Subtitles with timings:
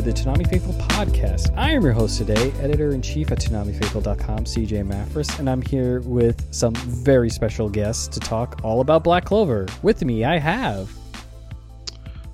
[0.00, 1.54] To the Toonami Faithful podcast.
[1.58, 6.00] I am your host today, editor in chief at ToonamiFaithful.com, CJ Maffris, and I'm here
[6.00, 9.66] with some very special guests to talk all about Black Clover.
[9.82, 10.90] With me, I have,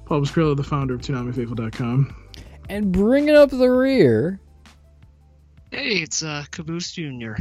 [0.05, 2.15] Paul Pascrillo, the founder of ToonamiFaithful.com.
[2.69, 4.39] and bringing up the rear,
[5.73, 7.33] Hey, it's uh, Caboose Jr.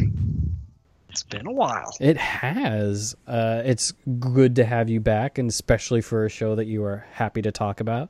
[1.09, 1.95] It's been a while.
[1.99, 3.15] it has.
[3.27, 7.05] Uh, it's good to have you back, and especially for a show that you are
[7.11, 8.09] happy to talk about.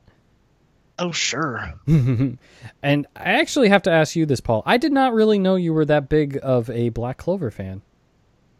[0.98, 1.74] Oh, sure.
[1.86, 2.38] and
[2.82, 4.62] I actually have to ask you this, Paul.
[4.64, 7.82] I did not really know you were that big of a Black Clover fan.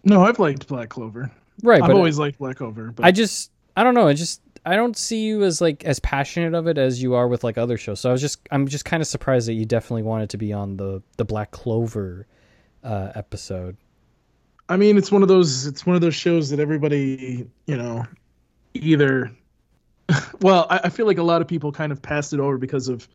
[0.05, 1.31] No, I've liked Black Clover.
[1.63, 2.93] Right, I've but always liked Black Clover.
[2.93, 4.07] But I just I don't know.
[4.07, 7.27] I just I don't see you as like as passionate of it as you are
[7.29, 8.01] with like other shows.
[8.01, 10.53] So I was just I'm just kind of surprised that you definitely wanted to be
[10.53, 12.27] on the the Black Clover
[12.85, 13.77] uh, episode.
[14.69, 15.67] I mean, it's one of those.
[15.67, 18.05] It's one of those shows that everybody, you know,
[18.75, 19.33] either.
[20.41, 22.89] Well, I, I feel like a lot of people kind of passed it over because
[22.89, 23.09] of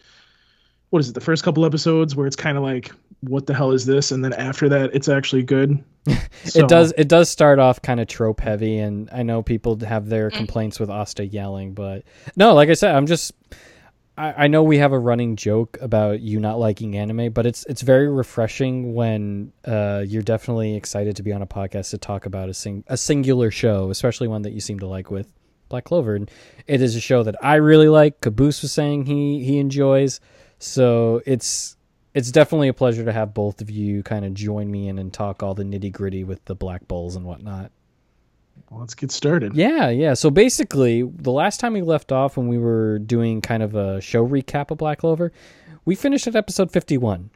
[0.89, 1.13] what is it?
[1.13, 4.11] The first couple episodes where it's kind of like, what the hell is this?
[4.11, 5.81] And then after that, it's actually good.
[6.43, 9.77] So- It does it does start off kind of trope heavy, and I know people
[9.85, 12.03] have their complaints with Asta yelling, but
[12.35, 13.31] no, like I said, I'm just.
[14.17, 17.63] I, I know we have a running joke about you not liking anime, but it's
[17.67, 22.25] it's very refreshing when uh, you're definitely excited to be on a podcast to talk
[22.25, 25.31] about a sing a singular show, especially one that you seem to like with
[25.71, 26.15] Black Clover.
[26.15, 26.29] And
[26.67, 28.21] it is a show that I really like.
[28.21, 30.19] Caboose was saying he he enjoys,
[30.59, 31.75] so it's
[32.13, 35.13] it's definitely a pleasure to have both of you kind of join me in and
[35.13, 37.71] talk all the nitty gritty with the Black Bulls and whatnot.
[38.69, 39.55] Well, let's get started.
[39.55, 40.13] Yeah, yeah.
[40.13, 44.01] So basically, the last time we left off when we were doing kind of a
[44.01, 45.31] show recap of Black Clover,
[45.85, 47.31] we finished at episode 51.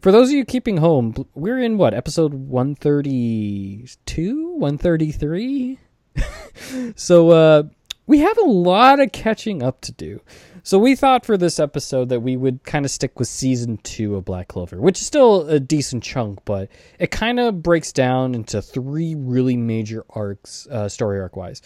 [0.00, 4.52] For those of you keeping home, we're in what, episode 132?
[4.52, 5.78] 133?
[6.96, 7.62] so uh
[8.06, 10.20] we have a lot of catching up to do.
[10.64, 14.16] So we thought for this episode that we would kind of stick with season 2
[14.16, 18.34] of Black Clover, which is still a decent chunk, but it kind of breaks down
[18.34, 21.62] into three really major arcs uh, story arc wise.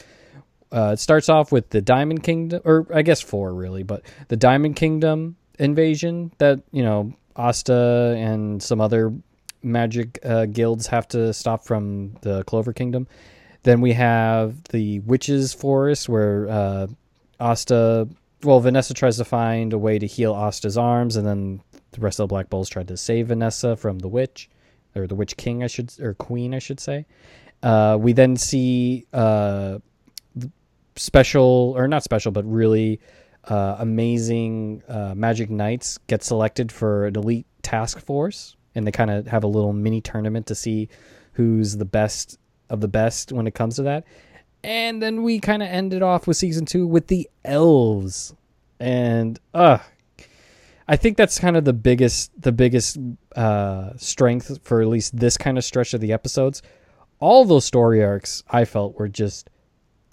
[0.71, 4.37] Uh, it starts off with the Diamond Kingdom, or I guess four really, but the
[4.37, 9.15] Diamond Kingdom invasion that you know Asta and some other
[9.63, 13.07] magic uh, guilds have to stop from the Clover Kingdom.
[13.65, 16.87] Then we have the Witches Forest where uh,
[17.41, 18.09] Asta,
[18.43, 21.61] well, Vanessa tries to find a way to heal Asta's arms, and then
[21.93, 24.51] the rest of the Black Bulls tried to save Vanessa from the witch,
[24.95, 27.07] or the Witch King, I should, or Queen, I should say.
[27.63, 29.79] Uh, we then see uh,
[30.97, 33.01] special or not special but really
[33.45, 39.11] uh, amazing uh, magic knights get selected for an elite task force and they kind
[39.11, 40.89] of have a little mini tournament to see
[41.33, 42.39] who's the best
[42.71, 44.05] of the best when it comes to that
[44.63, 48.35] and then we kind of ended off with season two with the elves
[48.81, 49.79] and uh
[50.89, 52.99] i think that's kind of the biggest the biggest
[53.37, 56.63] uh strength for at least this kind of stretch of the episodes
[57.21, 59.51] all those story arcs i felt were just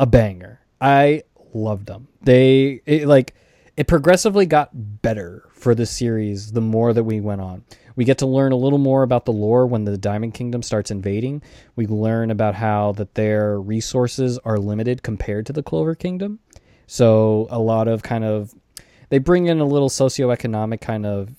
[0.01, 0.59] a banger.
[0.81, 1.23] I
[1.53, 2.07] loved them.
[2.23, 3.35] They it, like
[3.77, 7.63] it progressively got better for the series the more that we went on.
[7.95, 10.91] We get to learn a little more about the lore when the Diamond Kingdom starts
[10.91, 11.41] invading.
[11.75, 16.39] We learn about how that their resources are limited compared to the Clover Kingdom.
[16.87, 18.53] So a lot of kind of
[19.09, 21.29] they bring in a little socioeconomic kind of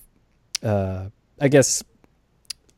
[0.63, 1.09] uh
[1.41, 1.83] I guess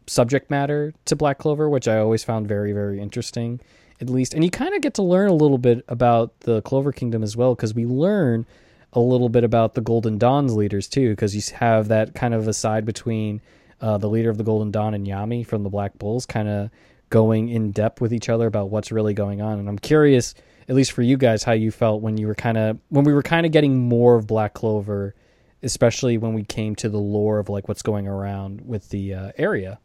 [0.06, 3.60] subject matter to Black Clover, which I always found very very interesting
[4.00, 4.34] at least.
[4.34, 7.36] And you kind of get to learn a little bit about the Clover Kingdom as
[7.36, 8.44] well, because we learn
[8.92, 12.48] a little bit about the Golden Dawn's leaders too, because you have that kind of
[12.48, 13.40] aside between
[13.84, 16.70] uh, the leader of the Golden Dawn and Yami from the Black Bulls, kind of
[17.10, 19.58] going in depth with each other about what's really going on.
[19.58, 20.34] And I'm curious,
[20.70, 23.12] at least for you guys, how you felt when you were kind of when we
[23.12, 25.14] were kind of getting more of Black Clover,
[25.62, 29.32] especially when we came to the lore of like what's going around with the uh,
[29.36, 29.78] area.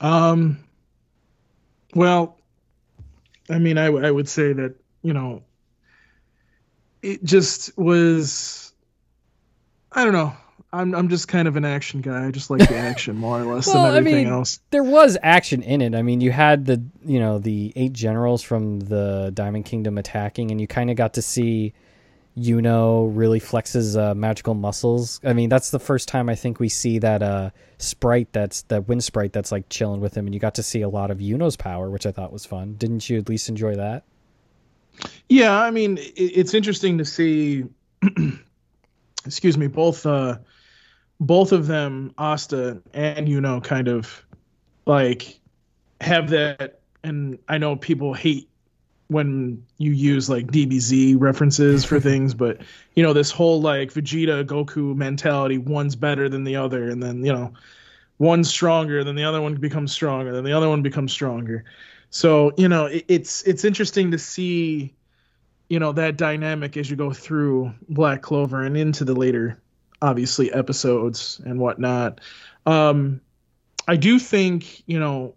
[0.00, 0.64] Um.
[1.94, 2.40] Well,
[3.48, 5.44] I mean, I, w- I would say that you know,
[7.02, 8.72] it just was.
[9.92, 10.34] I don't know.
[10.72, 12.26] I'm I'm just kind of an action guy.
[12.26, 14.60] I just like the action more or less Well, than everything mean, else.
[14.70, 15.94] there was action in it.
[15.94, 20.50] I mean, you had the you know the eight generals from the Diamond Kingdom attacking,
[20.50, 21.72] and you kind of got to see
[22.36, 25.20] Yuno really flexes uh, magical muscles.
[25.24, 28.88] I mean, that's the first time I think we see that uh, sprite that's that
[28.88, 31.18] wind sprite that's like chilling with him, and you got to see a lot of
[31.18, 32.74] Yuno's power, which I thought was fun.
[32.74, 34.04] Didn't you at least enjoy that?
[35.30, 37.64] Yeah, I mean, it, it's interesting to see.
[39.26, 40.38] excuse me, both uh,
[41.20, 44.24] both of them, Asta and you know, kind of
[44.86, 45.38] like
[46.00, 46.80] have that.
[47.02, 48.48] And I know people hate
[49.08, 52.60] when you use like DBZ references for things, but
[52.94, 57.24] you know, this whole like Vegeta Goku mentality, one's better than the other, and then
[57.24, 57.52] you know,
[58.18, 61.64] one's stronger, then the other one becomes stronger, then the other one becomes stronger.
[62.10, 64.94] So you know, it, it's it's interesting to see
[65.68, 69.60] you know that dynamic as you go through Black Clover and into the later,
[70.00, 72.20] obviously episodes and whatnot.
[72.66, 73.20] Um,
[73.86, 75.34] I do think you know,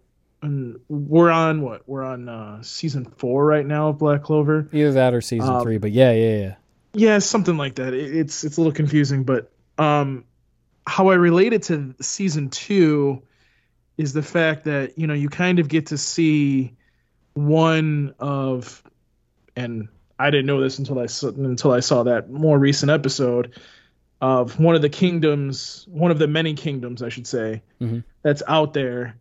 [0.88, 4.68] we're on what we're on uh, season four right now of Black Clover.
[4.72, 5.78] Either that or season Um, three.
[5.78, 6.54] But yeah, yeah, yeah.
[6.94, 7.94] Yeah, something like that.
[7.94, 10.24] It, it's it's a little confusing, but um,
[10.86, 13.22] how I relate it to season two
[13.96, 16.74] is the fact that you know you kind of get to see
[17.34, 18.82] one of,
[19.56, 19.88] and
[20.18, 23.58] I didn't know this until I until I saw that more recent episode
[24.22, 28.04] of one of the kingdoms, one of the many kingdoms, I should say, Mhm.
[28.22, 29.16] that's out there,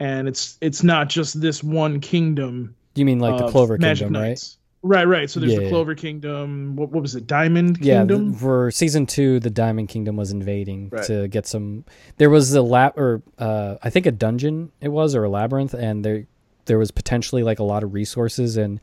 [0.00, 4.22] and it's it's not just this one kingdom You mean like the Clover Magic Kingdom,
[4.22, 4.28] right?
[4.30, 4.56] Knights.
[4.86, 5.30] Right, right.
[5.30, 5.70] So there's Yeah, the yeah.
[5.70, 6.76] Clover Kingdom.
[6.76, 7.26] What, what was it?
[7.26, 8.32] Diamond Kingdom.
[8.32, 11.02] th- for season two, the Diamond Kingdom was invading Right.
[11.04, 11.84] to get some.
[12.18, 15.74] There was a lab, or uh, I think a dungeon it was, or a labyrinth,
[15.74, 16.26] and there
[16.66, 18.78] there was potentially like a lot of resources, and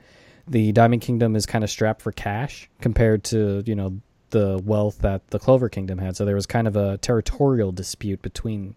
[0.47, 4.01] the Diamond Kingdom is kind of strapped for cash compared to you know
[4.31, 6.17] the wealth that the Clover Kingdom had.
[6.17, 8.75] So there was kind of a territorial dispute between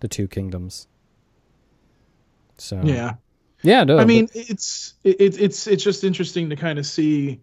[0.00, 0.86] the two kingdoms.
[2.58, 3.14] So yeah.
[3.62, 7.40] yeah, no, I but- mean, it's it, it's it's just interesting to kind of see,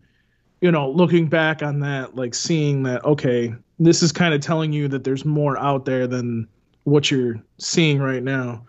[0.62, 4.72] you know, looking back on that, like seeing that okay, this is kind of telling
[4.74, 6.48] you that there's more out there than
[6.84, 8.66] what you're seeing right now,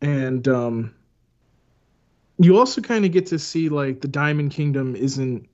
[0.00, 0.94] and um,
[2.38, 5.48] you also kind of get to see like the Diamond Kingdom isn't.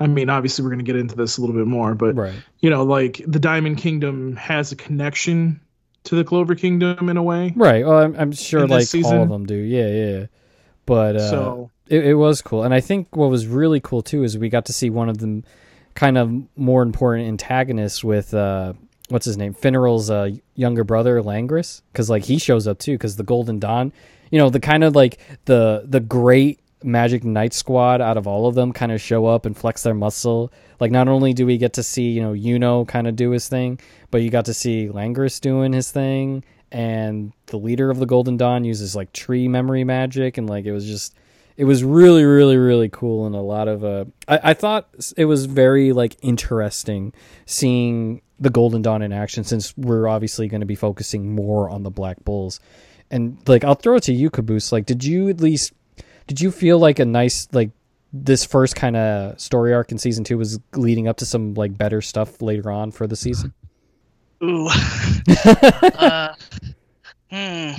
[0.00, 2.34] I mean, obviously, we're going to get into this a little bit more, but right.
[2.60, 5.60] you know, like the Diamond Kingdom has a connection
[6.04, 7.52] to the Clover Kingdom in a way.
[7.56, 7.84] Right.
[7.84, 9.56] Well, I'm, I'm sure like this all of them do.
[9.56, 10.26] Yeah, yeah.
[10.86, 14.22] But uh, so it, it was cool, and I think what was really cool too
[14.22, 15.42] is we got to see one of the
[15.94, 18.72] kind of more important antagonists with uh,
[19.08, 23.16] what's his name, Finral's uh, younger brother Langris, because like he shows up too, because
[23.16, 23.92] the Golden Dawn,
[24.30, 28.46] you know, the kind of like the the great Magic Knight squad out of all
[28.46, 30.52] of them kind of show up and flex their muscle.
[30.80, 33.48] Like not only do we get to see you know Yuno kind of do his
[33.48, 33.80] thing,
[34.10, 38.36] but you got to see Langris doing his thing, and the leader of the Golden
[38.36, 41.14] Dawn uses like tree memory magic, and like it was just
[41.58, 45.26] it was really really really cool and a lot of uh I, I thought it
[45.26, 47.12] was very like interesting
[47.44, 51.82] seeing the golden dawn in action since we're obviously going to be focusing more on
[51.82, 52.60] the black bulls
[53.10, 55.72] and like i'll throw it to you caboose like did you at least
[56.28, 57.70] did you feel like a nice like
[58.12, 61.76] this first kind of story arc in season two was leading up to some like
[61.76, 63.52] better stuff later on for the season
[64.42, 64.68] Ooh.
[65.48, 66.32] uh,
[67.28, 67.70] hmm.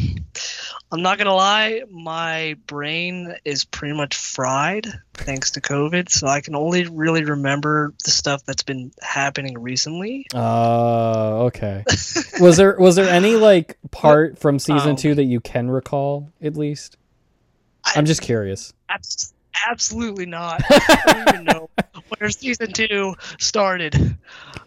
[0.92, 6.42] I'm not gonna lie, my brain is pretty much fried thanks to COVID, so I
[6.42, 10.26] can only really remember the stuff that's been happening recently.
[10.34, 11.84] uh okay
[12.42, 16.32] was there was there any like part from season Um, two that you can recall
[16.42, 16.98] at least
[17.96, 19.34] i'm just curious Abs-
[19.70, 20.62] absolutely not.
[20.70, 21.70] I don't even know
[22.18, 24.18] where season two started.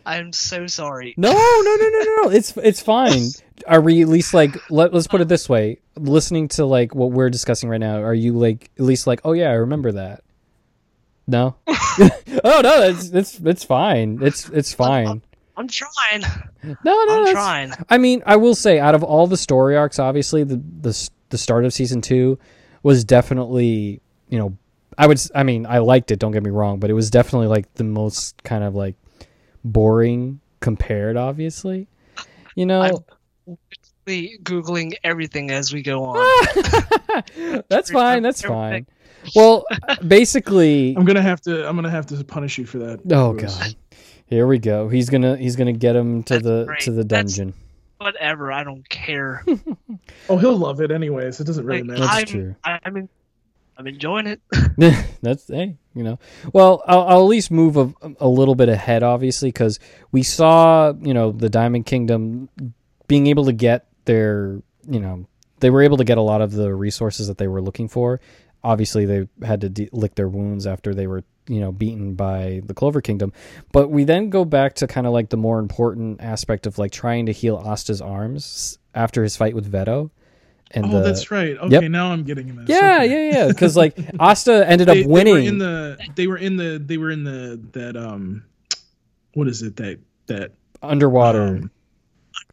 [0.05, 1.15] I'm so sorry.
[1.17, 2.29] No, no, no, no, no, no.
[2.31, 3.29] It's it's fine.
[3.67, 5.79] Are we at least like let let's put it this way?
[5.97, 9.33] Listening to like what we're discussing right now, are you like at least like, oh
[9.33, 10.23] yeah, I remember that?
[11.27, 11.57] No.
[11.69, 14.19] oh no, it's it's it's fine.
[14.23, 15.23] It's it's fine.
[15.57, 16.23] I'm trying.
[16.63, 17.73] No, no, I'm that's- trying.
[17.89, 21.39] I mean, I will say, out of all the story arcs, obviously the the the
[21.39, 22.39] start of season two
[22.83, 24.57] was definitely you know
[24.99, 26.19] I would I mean I liked it.
[26.19, 28.95] Don't get me wrong, but it was definitely like the most kind of like
[29.65, 31.89] boring compared, obviously.
[32.55, 33.57] You know, I'm-
[34.05, 36.17] Be Googling everything as we go on.
[37.69, 38.23] that's fine.
[38.23, 38.87] That's fine.
[39.37, 39.65] Well,
[40.07, 43.01] basically, I'm gonna have to I'm gonna have to punish you for that.
[43.13, 43.57] oh Bruce.
[43.59, 43.77] god,
[44.27, 44.89] here we go.
[44.89, 46.81] He's gonna he's gonna get him to That's the great.
[46.81, 47.55] to the That's- dungeon.
[48.03, 49.45] Whatever, I don't care.
[50.29, 51.41] Oh, he'll love it anyways.
[51.41, 52.01] It doesn't really Like, matter.
[52.01, 52.57] That's I'm, true.
[52.65, 53.09] I'm, in,
[53.77, 54.41] I'm enjoying it.
[55.23, 56.19] that's hey, You know,
[56.53, 59.79] well, I'll, I'll at least move a, a little bit ahead, obviously, because
[60.11, 62.49] we saw, you know, the Diamond Kingdom
[63.09, 65.27] being able to get their, you know,
[65.61, 68.21] they were able to get a lot of the resources that they were looking for.
[68.65, 72.61] Obviously, they had to de- lick their wounds after they were, you know, beaten by
[72.65, 73.33] the Clover Kingdom.
[73.73, 76.93] But we then go back to kind of like the more important aspect of like
[76.93, 80.11] trying to heal Asta's arms after his fight with Vetto.
[80.75, 81.57] And oh, the, that's right.
[81.59, 81.91] Okay, Yep.
[81.91, 82.69] now I'm getting this.
[82.69, 83.29] yeah, Okay.
[83.31, 83.49] yeah, yeah.
[83.49, 85.35] Because like Asta ended They, up winning.
[85.35, 85.99] They were in the.
[86.15, 86.83] They were in the.
[86.85, 88.45] They were in the that um,
[89.35, 91.43] what is it that that underwater.
[91.49, 91.71] um,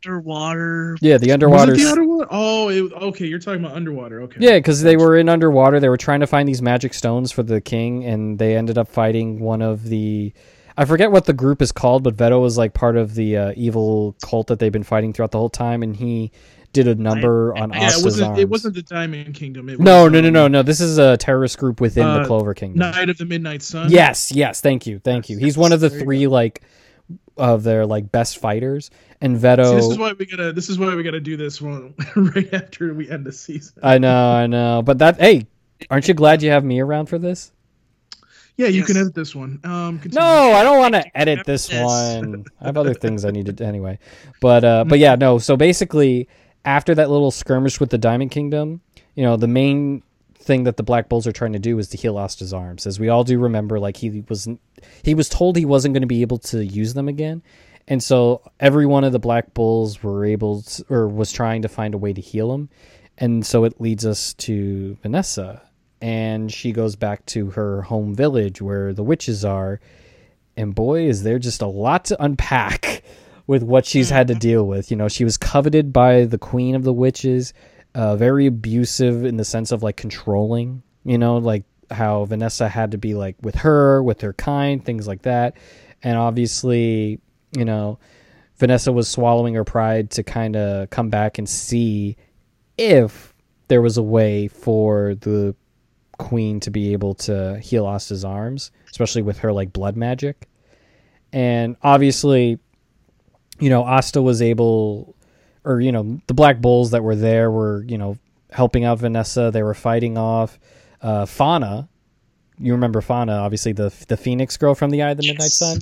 [0.06, 0.98] Underwater.
[1.02, 1.72] yeah, the underwater.
[1.74, 2.28] Was it the underwater?
[2.32, 3.26] Oh, it, okay.
[3.26, 4.22] You're talking about underwater.
[4.24, 4.38] Okay.
[4.40, 5.80] yeah, because they were in underwater.
[5.80, 8.88] They were trying to find these magic stones for the king, and they ended up
[8.88, 10.34] fighting one of the.
[10.78, 13.54] I forget what the group is called, but Vetto was like part of the uh,
[13.58, 16.32] evil cult that they've been fighting throughout the whole time, and he
[16.72, 18.30] did a number on Yeah, it wasn't.
[18.30, 18.40] arms.
[18.40, 19.70] It wasn't the Diamond Kingdom.
[19.70, 20.64] It no, was, no, no, um, no, no.
[20.64, 22.80] This is a terrorist group within the uh, Clover Kingdom.
[22.80, 23.90] Night of the Midnight Sun.
[23.92, 24.62] Yes, yes.
[24.62, 25.38] Thank you, thank you.
[25.38, 26.62] He's one of the three like
[27.38, 29.70] of their like best fighters, and Vetto.
[29.70, 30.54] See, this is why we gotta.
[30.54, 33.80] This is why we gotta do this one right after we end the season.
[33.82, 35.48] I know, I know, but that hey,
[35.90, 37.52] aren't you glad you have me around for this?
[38.58, 39.62] Yeah, you can edit this one.
[39.64, 40.02] Um.
[40.12, 41.82] No, I don't want to edit this this.
[41.82, 42.44] one.
[42.60, 44.00] I have other things I need to anyway.
[44.42, 45.38] But uh, but yeah, no.
[45.38, 46.28] So basically,
[46.66, 48.82] after that little skirmish with the Diamond Kingdom,
[49.16, 50.04] you know, the main
[50.50, 52.88] thing that the Black Bulls are trying to do is to heal Asta's arms.
[52.88, 54.50] As we all do remember, like he was
[55.04, 57.44] he was told he wasn't going to be able to use them again.
[57.88, 61.68] And so every one of the Black Bulls were able to, or was trying to
[61.68, 62.70] find a way to heal him.
[63.20, 65.62] And so it leads us to Vanessa.
[66.02, 69.80] And she goes back to her home village where the witches are.
[70.58, 73.04] And boy, is there just a lot to unpack
[73.48, 74.40] with what she's had to mm.
[74.40, 74.90] deal with.
[74.90, 77.54] You know, she was coveted by the queen of the witches,
[78.00, 82.92] uh, very abusive in the sense of like controlling, you know, like how Vanessa had
[82.92, 85.58] to be like with her, with her kind, things like that.
[86.02, 87.20] And obviously,
[87.58, 88.00] you know,
[88.56, 92.16] Vanessa was swallowing her pride to kind of come back and see
[92.78, 93.34] if
[93.68, 95.54] there was a way for the
[96.18, 100.48] queen to be able to heal Asta's arms, especially with her like blood magic.
[101.34, 102.60] And obviously,
[103.60, 105.18] you know, Asta was able
[105.64, 108.18] or you know, the Black Bulls that were there were, you know,
[108.52, 109.52] helping out Vanessa.
[109.54, 110.60] They were fighting off
[111.02, 111.88] uh Fana.
[112.58, 115.56] You remember Fana, obviously the the Phoenix girl from the Eye of the Midnight Yes.
[115.56, 115.80] Sun.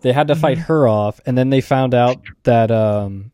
[0.00, 3.32] They had to fight her off, and then they found out that um,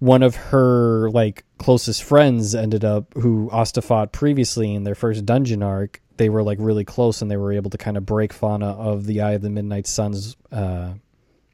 [0.00, 5.24] one of her like closest friends ended up who Asta fought previously in their first
[5.24, 6.02] dungeon arc.
[6.18, 9.06] They were like really close, and they were able to kind of break Fana of
[9.06, 10.92] the Eye of the Midnight Sun's uh,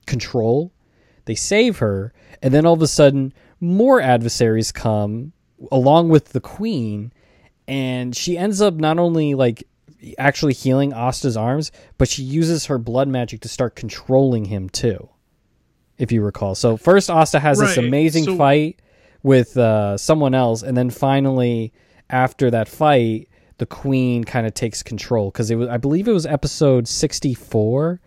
[0.06, 0.72] control.
[1.26, 2.12] They save her,
[2.42, 5.32] and then all of a sudden, more adversaries come
[5.70, 7.12] along with the queen,
[7.68, 9.64] and she ends up not only like
[10.18, 15.08] actually healing Asta's arms, but she uses her blood magic to start controlling him too.
[15.98, 18.80] If you recall, so first Asta has this amazing so- fight
[19.22, 21.74] with uh, someone else, and then finally,
[22.08, 26.12] after that fight, the queen kind of takes control because it was, I believe, it
[26.12, 28.00] was episode sixty-four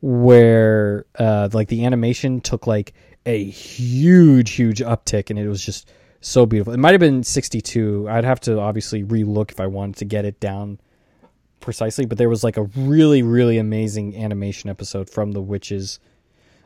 [0.00, 2.92] where uh, like the animation took like
[3.26, 6.72] a huge, huge uptick, and it was just so beautiful.
[6.72, 8.08] It might have been sixty-two.
[8.08, 10.80] I'd have to obviously relook if I wanted to get it down
[11.60, 16.00] precisely, but there was like a really, really amazing animation episode from the witches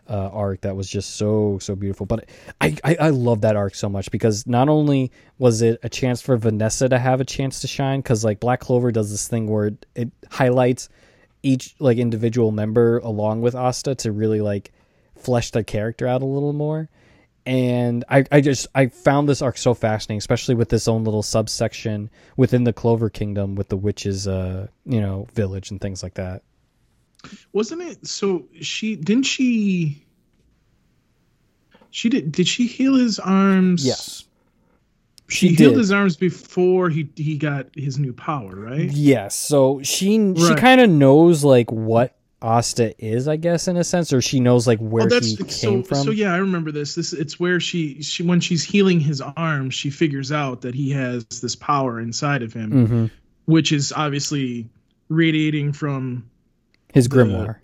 [0.08, 2.06] uh, arc that was just so so beautiful.
[2.06, 2.28] But
[2.60, 6.20] I, I I love that arc so much because not only was it a chance
[6.20, 9.48] for Vanessa to have a chance to shine, because like Black Clover does this thing
[9.48, 10.88] where it, it highlights
[11.42, 14.72] each like individual member along with Asta to really like
[15.24, 16.88] flesh their character out a little more.
[17.44, 21.24] And I, I just I found this arc so fascinating, especially with this own little
[21.24, 26.14] subsection within the Clover Kingdom with the witches, uh, you know, village and things like
[26.14, 26.42] that.
[27.52, 28.06] Wasn't it?
[28.06, 30.04] So she didn't she.
[31.90, 32.32] She did.
[32.32, 33.84] Did she heal his arms?
[33.84, 34.24] Yes.
[35.28, 35.78] She, She healed did.
[35.78, 38.90] his arms before he he got his new power, right?
[38.90, 39.34] Yes.
[39.34, 44.12] So she she kind of knows like what Asta is, I guess, in a sense,
[44.12, 45.70] or she knows like where oh, that's he so.
[45.70, 45.98] came from.
[45.98, 46.94] So yeah, I remember this.
[46.94, 50.90] This it's where she she when she's healing his arms, she figures out that he
[50.90, 53.06] has this power inside of him, hmm
[53.44, 54.68] which is obviously
[55.08, 56.28] radiating from
[56.94, 57.56] His The- grimoire.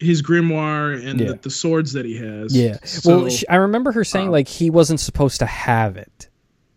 [0.00, 1.28] his grimoire and Yeah.
[1.28, 2.56] the, the swords that he has.
[2.56, 2.78] Yeah.
[2.84, 6.28] So, well, she, I remember her saying um, like he wasn't supposed to have it.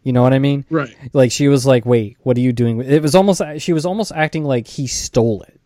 [0.04, 0.66] You know what I mean?
[0.70, 0.94] right.
[1.14, 4.12] Like she was like, "Wait, what are you doing?" It was almost she was almost
[4.14, 5.60] acting like he stole it,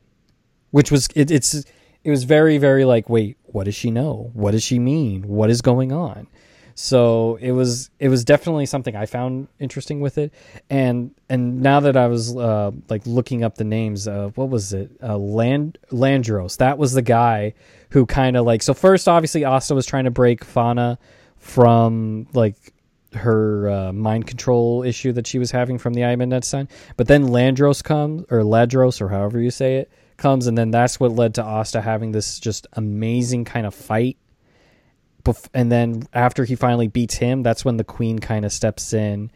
[0.70, 1.66] which was it, it's
[2.08, 4.32] it was very very like, "Wait, what does she know?
[4.34, 5.24] What does she mean?
[5.28, 6.28] What is going on?"
[6.74, 10.32] So it was it was definitely something I found interesting with it,
[10.70, 14.72] and and now that I was uh, like looking up the names, uh, what was
[14.72, 14.90] it?
[15.04, 16.56] Uh, Land Landros.
[16.58, 17.56] That was the guy
[17.90, 18.62] who kind of like.
[18.62, 21.00] So first, obviously, Asta was trying to break Fana
[21.40, 22.56] from like
[23.16, 26.70] her uh, mind control issue that she was having from the of Midnight Sun.
[26.96, 31.00] But then Landros comes, or Ladros, or however you say it, comes, and then that's
[31.00, 34.18] what led to Asta having this just amazing kind of fight.
[35.54, 39.30] And then after he finally beats him, that's when the Queen kind of steps in,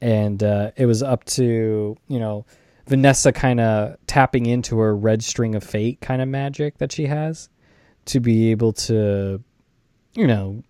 [0.00, 2.46] and uh, it was up to you know
[2.88, 7.06] Vanessa kind of tapping into her red string of fate kind of magic that she
[7.06, 7.50] has
[8.06, 9.42] to be able to,
[10.14, 10.62] you know,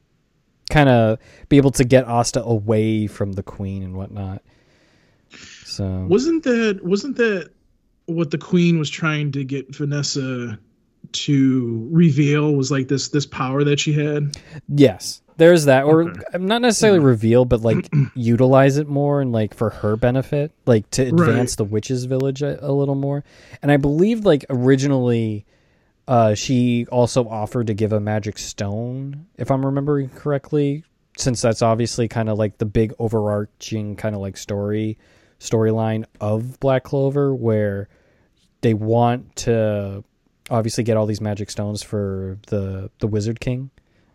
[0.70, 4.42] kind of be able to get Asta away from the queen and whatnot.
[5.64, 7.50] So Wasn't that wasn't that
[8.08, 10.58] what the queen was trying to get Vanessa
[11.12, 14.36] to reveal was like this this power that she had?
[14.68, 16.38] yes, there's that, or Okay.
[16.38, 21.02] not necessarily reveal, but like utilize it more and like for her benefit, like to
[21.02, 21.56] advance Right.
[21.58, 23.24] the witches' village a, a little more.
[23.62, 25.44] And I believe like originally.
[26.06, 30.82] Uh, she also offered to give a magic stone, if I'm remembering correctly,
[31.18, 34.96] since that's obviously kind of like the big overarching kind of like story
[35.38, 37.90] storyline of Black Clover, where
[38.60, 40.04] they want to
[40.50, 43.70] obviously get all these magic stones for the the Wizard King.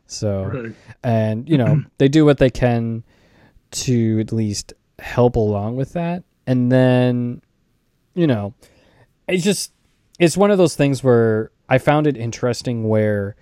[0.07, 0.75] So Right.
[1.03, 3.03] and you know they do what they can
[3.71, 7.41] to at least help along with that and then
[8.13, 8.53] you know
[9.27, 9.73] it's just
[10.19, 13.35] it's one of those things where i found it interesting where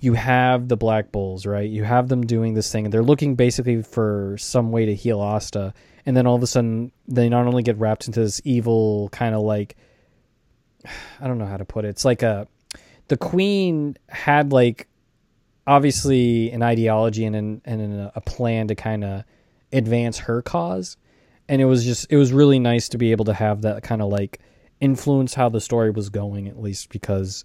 [0.00, 3.34] you have the black bulls right you have them doing this thing and they're looking
[3.34, 5.74] basically for some way to heal asta
[6.06, 9.34] and then all of a sudden they not only get wrapped into this evil kind
[9.34, 9.76] of like
[11.20, 11.88] i don't know how to put it.
[11.88, 12.46] It's like a
[13.08, 14.88] the queen had like
[15.66, 19.24] obviously an ideology and an, and an, a plan to kind of
[19.72, 20.96] advance her cause.
[21.48, 24.00] And it was just it was really nice to be able to have that kind
[24.00, 24.40] of like
[24.80, 27.44] influence how the story was going at least because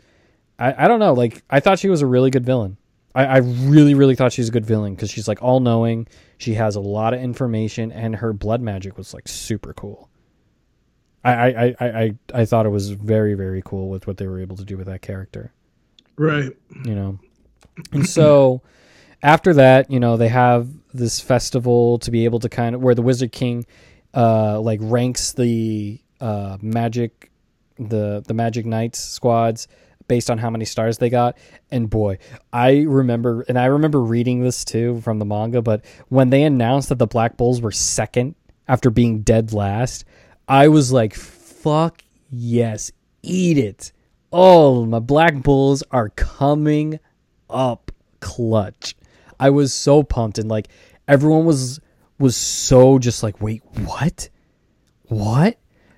[0.58, 2.78] I, I don't know like I thought she was a really good villain.
[3.14, 6.08] I, I really really thought she was a good villain because she's like all knowing
[6.38, 10.09] she has a lot of information and her blood magic was like super cool
[11.24, 14.56] I, I, I, I, thought it was very very cool with what they were able
[14.58, 15.52] to do with that character
[16.18, 16.52] Right.
[16.86, 17.20] you know.
[17.92, 18.62] And so
[19.24, 22.96] after that, you know, they have this festival to be able to kind of where
[22.96, 23.66] the Wizard King
[24.14, 27.32] uh like ranks the uh magic
[27.78, 29.68] the the magic knights squads
[30.08, 31.38] based on how many stars they got
[31.70, 32.18] and boy
[32.52, 36.90] i remember and i remember reading this too from the manga but when they announced
[36.90, 38.34] that the black bulls were second
[38.68, 40.06] after being dead last
[40.50, 43.92] i was like fuck yes eat it.
[44.32, 47.00] Oh my black bulls are coming
[47.50, 48.96] up clutch.
[49.40, 50.68] I was so pumped and like
[51.08, 51.80] everyone was
[52.18, 54.30] was so just like wait what?
[55.04, 55.58] What?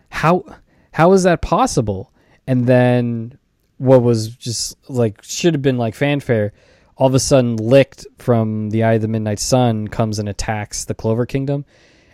[0.10, 0.46] How
[0.92, 2.12] how is that possible?
[2.48, 3.38] And then
[3.78, 6.54] what was just like should have been like fanfare
[6.98, 10.86] all of a sudden Licht from the eye of the midnight sun comes and attacks
[10.86, 11.66] the clover kingdom.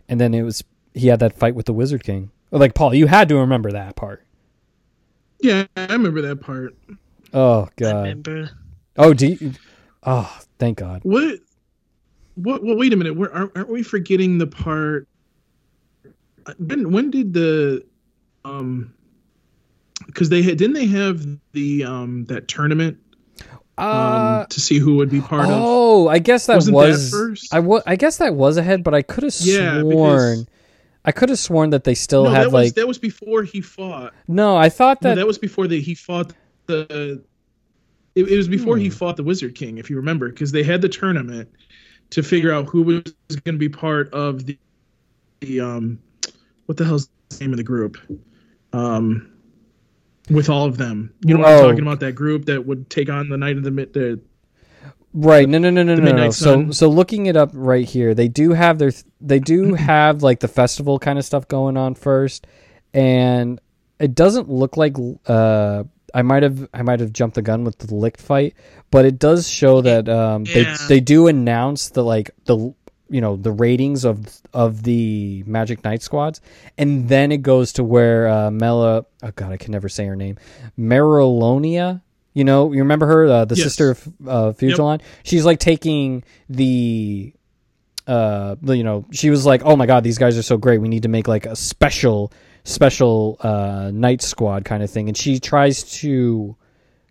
[0.07, 0.63] And then it was
[0.97, 3.95] he had that fight with the wizard king like paul you had to remember that
[3.95, 4.23] part
[5.39, 6.75] Yeah, I remember that part.
[7.33, 8.49] oh I god remember.
[8.97, 9.51] oh do you,
[10.03, 11.39] oh thank god What?
[12.35, 12.63] What?
[12.63, 13.15] Well, wait a minute.
[13.15, 15.07] We're, aren't, aren't we forgetting the part?
[16.45, 17.83] uh, When when did the
[18.45, 18.93] um?
[20.05, 22.99] Because they had didn't they have the um that tournament
[23.79, 25.51] um uh to see who would be part of?
[25.51, 27.53] oh i guess that Wasn't that first?
[27.53, 30.47] i wa- i guess that was ahead but i could have Yeah, because- sworn
[31.07, 33.43] i could have sworn that they still No, had that like was that was before
[33.43, 34.13] he fought.
[34.27, 36.33] no i thought No, that, that was before the he fought
[36.67, 37.23] the.
[38.15, 38.93] It, it was before he Hmm.
[38.95, 41.49] fought the Wizard King, if you remember, because they had the tournament
[42.09, 43.03] to figure out who was
[43.45, 44.57] going to be part of the,
[45.41, 45.99] the um,
[46.65, 47.97] what the hell's the name of the group,
[48.73, 49.29] um,
[50.31, 51.13] with all of them.
[51.25, 51.61] You know what I'm Oh.
[51.69, 51.99] talking about?
[51.99, 53.93] That group that would take on the night of the mid.
[53.93, 54.19] The,
[55.13, 55.47] Right.
[55.49, 56.29] No, no, no, no, no, no.
[56.31, 58.91] So, so looking it up right here, they do have their,
[59.21, 62.45] they do have like the festival kind of stuff going on first,
[62.93, 63.59] and
[63.99, 67.77] it doesn't look like, uh, I might have, I might have jumped the gun with
[67.79, 68.53] the Licht fight,
[68.91, 72.73] but it does show that, um, they, they do announce the like the,
[73.09, 76.41] you know, the ratings of of the Magic Knight squads,
[76.77, 80.15] and then it goes to where uh, Mela, oh god, I can never say her
[80.15, 80.37] name,
[80.77, 82.01] Marilonia.
[82.37, 83.63] You know, you remember her, uh, the Yes.
[83.63, 85.01] sister of uh, Fugilon?
[85.23, 87.33] She's like taking the,
[88.05, 90.79] uh, the- you know, she was like, "Oh my god, these guys are so great.
[90.79, 92.31] We need to make like a special,
[92.63, 96.55] special uh, night squad kind of thing." And she tries to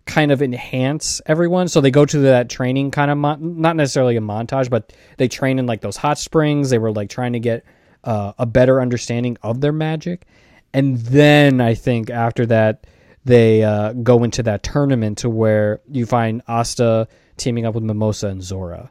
[0.05, 1.67] kind of enhance everyone.
[1.67, 5.27] So they go to that training kind of mon- not necessarily a montage, but they
[5.27, 6.69] train in like those hot springs.
[6.69, 7.65] They were like trying to get
[8.05, 10.25] uh, a better understanding of their magic,
[10.73, 12.87] and then I think after that
[13.27, 18.27] they uh, go into that tournament to where you find Asta teaming up with Mimosa
[18.29, 18.89] and Zora.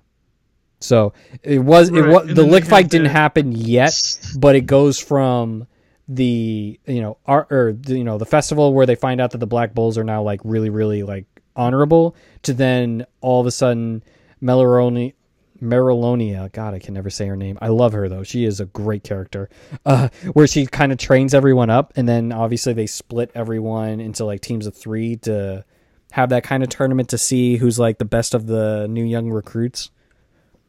[0.79, 3.99] So it was it was and the Licht fight didn't happen yet,
[4.39, 5.67] but it goes from
[6.07, 9.39] the you know art or the, you know the festival where they find out that
[9.39, 11.25] the Black Bulls are now like really really like
[11.57, 14.05] honorable to then all of a sudden
[14.43, 15.15] Melaroni
[15.61, 17.59] Marilonia, God, I can never say her name.
[17.61, 19.49] I love her though; she is a great character.
[19.85, 24.25] Uh, where she kind of trains everyone up, and then obviously they split everyone into
[24.25, 25.65] like teams of three to
[26.13, 29.31] have that kind of tournament to see who's like the best of the new young
[29.31, 29.91] recruits,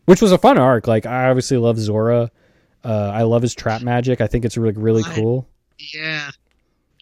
[0.06, 0.88] which was a fun arc.
[0.88, 2.32] Like I obviously love Zora.
[2.84, 4.22] Uh, I love his trap magic.
[4.22, 5.48] I think it's really really cool.
[5.94, 6.30] Yeah.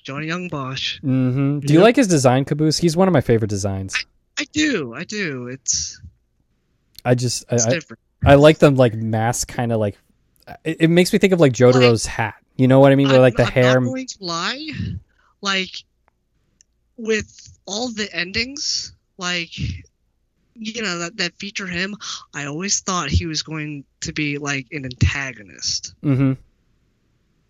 [0.03, 0.99] Johnny Yong Bosch.
[0.99, 2.77] hmm Do you like his design, Caboose?
[2.77, 4.05] He's one of my favorite designs.
[4.37, 4.93] I do.
[4.93, 5.47] I do.
[5.47, 5.99] It's
[7.05, 7.79] I just I, I.
[8.25, 9.97] I like them like mask kind of like
[10.63, 12.35] it, it makes me think of like Jotaro's hat.
[12.55, 13.07] You know what I mean?
[13.07, 13.77] Where I'm like the not- hair.
[13.77, 14.69] I'm going to lie.
[15.41, 15.83] Like
[16.97, 19.57] with all the endings, like
[20.55, 21.95] you know that that feature him,
[22.33, 25.93] I always thought he was going to be like an antagonist.
[26.01, 26.33] hmm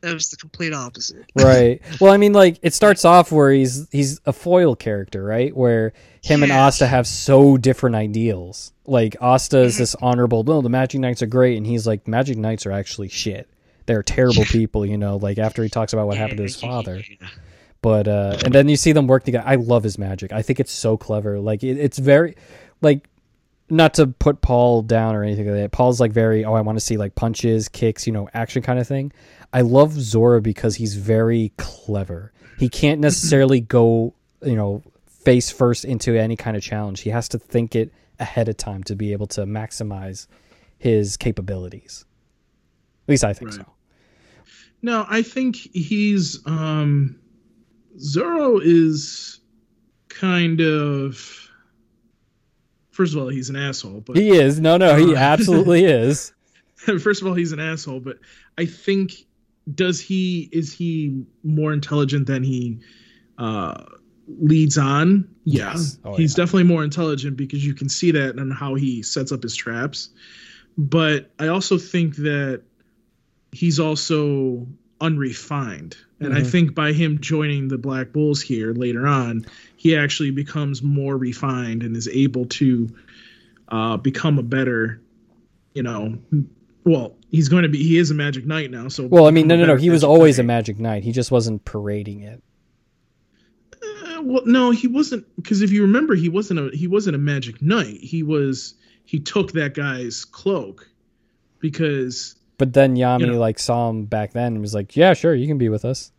[0.06, 1.26] That was the complete opposite.
[1.36, 1.82] Right.
[2.00, 5.56] Well, I mean, like it starts off where he's he's a foil character, right?
[5.56, 8.72] Where him and Asta have so different ideals.
[8.86, 9.78] Like Asta is Mhm.
[9.80, 10.44] this honorable.
[10.44, 13.50] No, the Magic Knights are great, and he's like, Magic Knights are actually shit.
[13.88, 15.18] They're terrible people, you know.
[15.18, 17.02] Like after he talks about what happened to his father.
[17.82, 19.44] But uh, and then you see them work together.
[19.48, 20.32] I love his magic.
[20.32, 21.40] I think it's so clever.
[21.40, 22.36] Like it, it's very,
[22.82, 23.08] like,
[23.70, 25.72] not to put Paul down or anything like that.
[25.72, 26.46] Paul's like very.
[26.46, 29.12] Oh, I want to see like punches, kicks, you know, action kind of thing.
[29.56, 32.34] I love Zora because he's very clever.
[32.60, 34.14] He can't necessarily go,
[34.44, 37.02] you know, face first into any kind of challenge.
[37.02, 40.28] He has to think it ahead of time to be able to maximize
[40.78, 42.06] his capabilities.
[43.08, 43.60] At least I think Right.
[43.62, 43.72] so.
[44.82, 47.16] No, I think he's um
[47.98, 49.40] Zoro is
[50.10, 51.18] kind of
[52.92, 54.60] first of all, he's an asshole, but He is.
[54.60, 56.34] No, no, he Uh, absolutely is.
[56.76, 58.20] first of all, he's an asshole, but
[58.58, 59.25] I think
[59.74, 62.80] does he is he more intelligent than he
[63.38, 63.84] uh
[64.28, 65.30] leads on?
[65.44, 65.72] Yeah.
[65.74, 66.00] Yes.
[66.04, 66.44] Oh, he's yeah.
[66.44, 70.10] definitely more intelligent because you can see that and how he sets up his traps.
[70.78, 72.64] But I also think that
[73.52, 74.68] he's also
[75.00, 75.98] unrefined.
[76.20, 76.52] And I Mhm.
[76.52, 79.46] think by him joining the Black Bulls here later on,
[79.78, 82.90] he actually becomes more refined and is able to
[83.70, 85.02] uh, become a better,
[85.74, 86.18] you know,
[86.86, 88.88] well, he's going to be, he is a Magic Knight now.
[88.88, 89.76] So, Well, I mean, no, no, no.
[89.76, 91.04] He was always a Magic Knight.
[91.04, 92.42] He just wasn't parading it.
[93.84, 97.20] Uh, well, no, he wasn't because if you remember, he wasn't a he wasn't a
[97.20, 97.98] magic knight.
[97.98, 100.90] He was he took that guy's cloak
[101.60, 103.40] because But then Yami You know.
[103.40, 106.12] like saw him back then and was like, "Yeah, sure, you can be with us."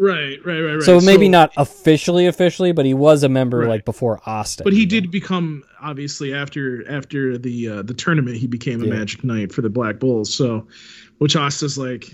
[0.00, 0.82] Right, right, right, right.
[0.82, 3.68] So maybe not officially, officially, but he was a member Right.
[3.68, 4.62] like before Asta.
[4.62, 8.94] But he did become obviously after after the uh, the tournament, he became a Yeah.
[8.94, 10.32] magic knight for the Black Bulls.
[10.32, 10.68] So,
[11.18, 12.06] which Asta's like,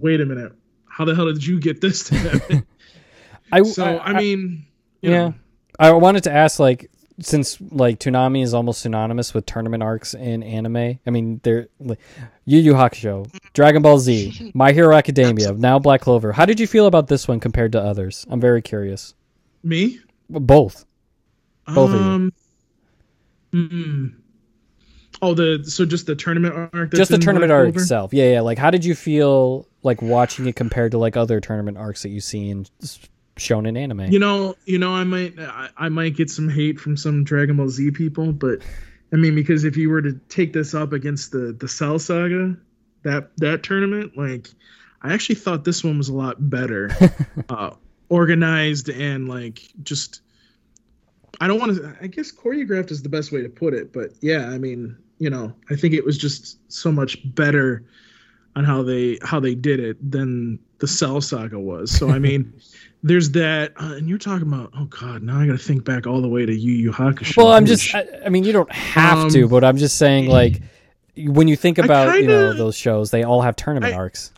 [0.00, 0.52] wait a minute,
[0.88, 2.66] how the hell did you get this to happen?
[3.52, 4.66] I, so I, mean,
[5.00, 5.28] you yeah.
[5.28, 5.34] know,
[5.78, 10.42] I wanted to ask like since like Toonami is almost synonymous with tournament arcs in
[10.42, 10.98] anime.
[11.06, 11.98] I mean, they're like,
[12.44, 16.32] Yu Yu Hakusho, Dragon Ball Z, My Hero Academia, now Black Clover.
[16.32, 18.26] How did you feel about this one compared to others?
[18.28, 19.14] I'm very curious.
[19.62, 19.98] me,
[20.28, 20.84] Both.
[21.66, 22.06] Both of you.
[22.06, 22.32] um,
[23.52, 24.14] mm,
[25.22, 27.80] oh the so just the tournament arc, that's just the tournament Black arc Clover?
[27.80, 28.14] itself.
[28.14, 28.40] Yeah, yeah.
[28.42, 32.10] Like, how did you feel like watching it compared to like other tournament arcs that
[32.10, 32.66] you see in
[33.36, 34.12] shown in anime?
[34.12, 37.56] You know, you know, I might, I, I might get some hate from some Dragon
[37.56, 38.60] Ball Z people, but
[39.12, 42.56] I mean, because if you were to take this up against the the Cell Saga,
[43.02, 44.48] that that tournament, like,
[45.02, 46.90] I actually thought this one was a lot better,
[47.48, 47.70] uh,
[48.08, 50.22] organized and like just.
[51.38, 51.94] I don't want to.
[52.00, 55.28] I guess choreographed is the best way to put it, but yeah, I mean, you
[55.28, 57.84] know, I think it was just so much better
[58.56, 61.90] on how they how they did it than the Cell Saga was.
[61.90, 62.54] So I mean,
[63.02, 64.72] there's that, uh, and you're talking about.
[64.76, 67.36] Oh God, now I got to think back all the way to Yu Yu Hakusho.
[67.36, 67.94] well, I'm just.
[67.94, 70.62] I, I mean, you don't have Um, to, but I'm just saying like.
[71.18, 74.32] When you think about you know those shows, they all have tournament I- arcs.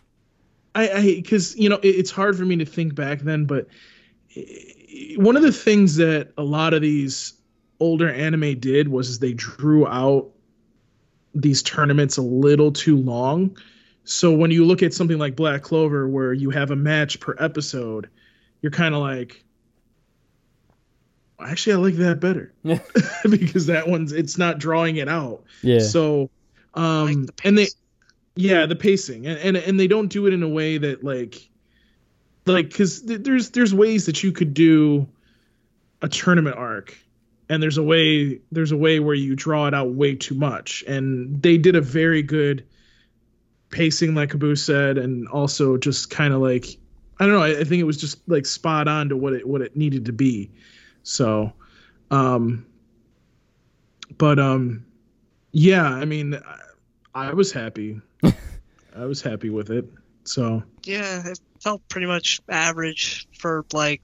[0.77, 3.67] I, I, because you know, it, it's hard for me to think back then, but
[4.37, 7.33] eh, one of the things that a lot of these
[7.81, 10.29] older anime did was they drew out
[11.35, 13.57] these tournaments a little too long.
[14.05, 17.35] So when you look at something like Black Clover, where you have a match per
[17.41, 18.09] episode,
[18.61, 19.45] you're kind of like,
[21.41, 22.53] Actually, I like that better.
[23.31, 25.45] Because that one's it's not drawing it out.
[25.63, 25.81] Yeah.
[25.81, 26.31] So,
[26.75, 27.69] Like um, the and they,
[28.35, 31.49] yeah, the pacing, and and, and they don't do it in a way that like,
[32.47, 35.09] like, because th- there's there's ways that you could do
[36.03, 36.97] a tournament arc,
[37.49, 40.83] and there's a way there's a way where you draw it out way too much,
[40.89, 42.65] and they did a very good
[43.71, 46.79] pacing, like Caboose said, and also just kind of like
[47.21, 47.43] I don't know.
[47.43, 50.05] I, I think it was just like spot on to what it what it needed
[50.07, 50.51] to be.
[51.03, 51.53] So,
[52.11, 52.67] um,
[54.19, 54.85] but um,
[55.53, 55.85] yeah.
[55.85, 56.35] I mean,
[57.15, 58.01] I, I was happy.
[58.97, 59.85] I was happy with it.
[60.25, 64.03] So Yeah, it felt pretty much average for like,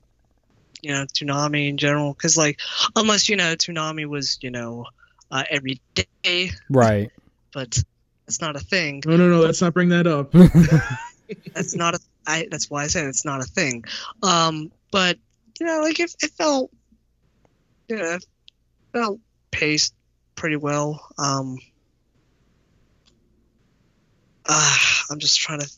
[0.83, 2.15] you know, Toonami in general.
[2.15, 2.59] Because like,
[2.97, 4.87] unless you know, Toonami was you know,
[5.31, 7.11] uh, every day, Right.
[7.53, 7.79] but
[8.27, 9.03] it's not a thing.
[9.05, 9.41] no, no, no.
[9.41, 10.33] Let's not bring that up.
[11.55, 11.99] That's not a.
[12.27, 12.47] I.
[12.51, 13.85] That's why I said it's not a thing.
[14.23, 15.19] Um, but
[15.61, 16.71] you know, like it, it felt,
[17.89, 18.25] you know, it
[18.93, 19.95] felt paced
[20.35, 21.07] pretty well.
[21.19, 21.59] Um,
[24.47, 24.77] uh,
[25.11, 25.71] I'm just trying to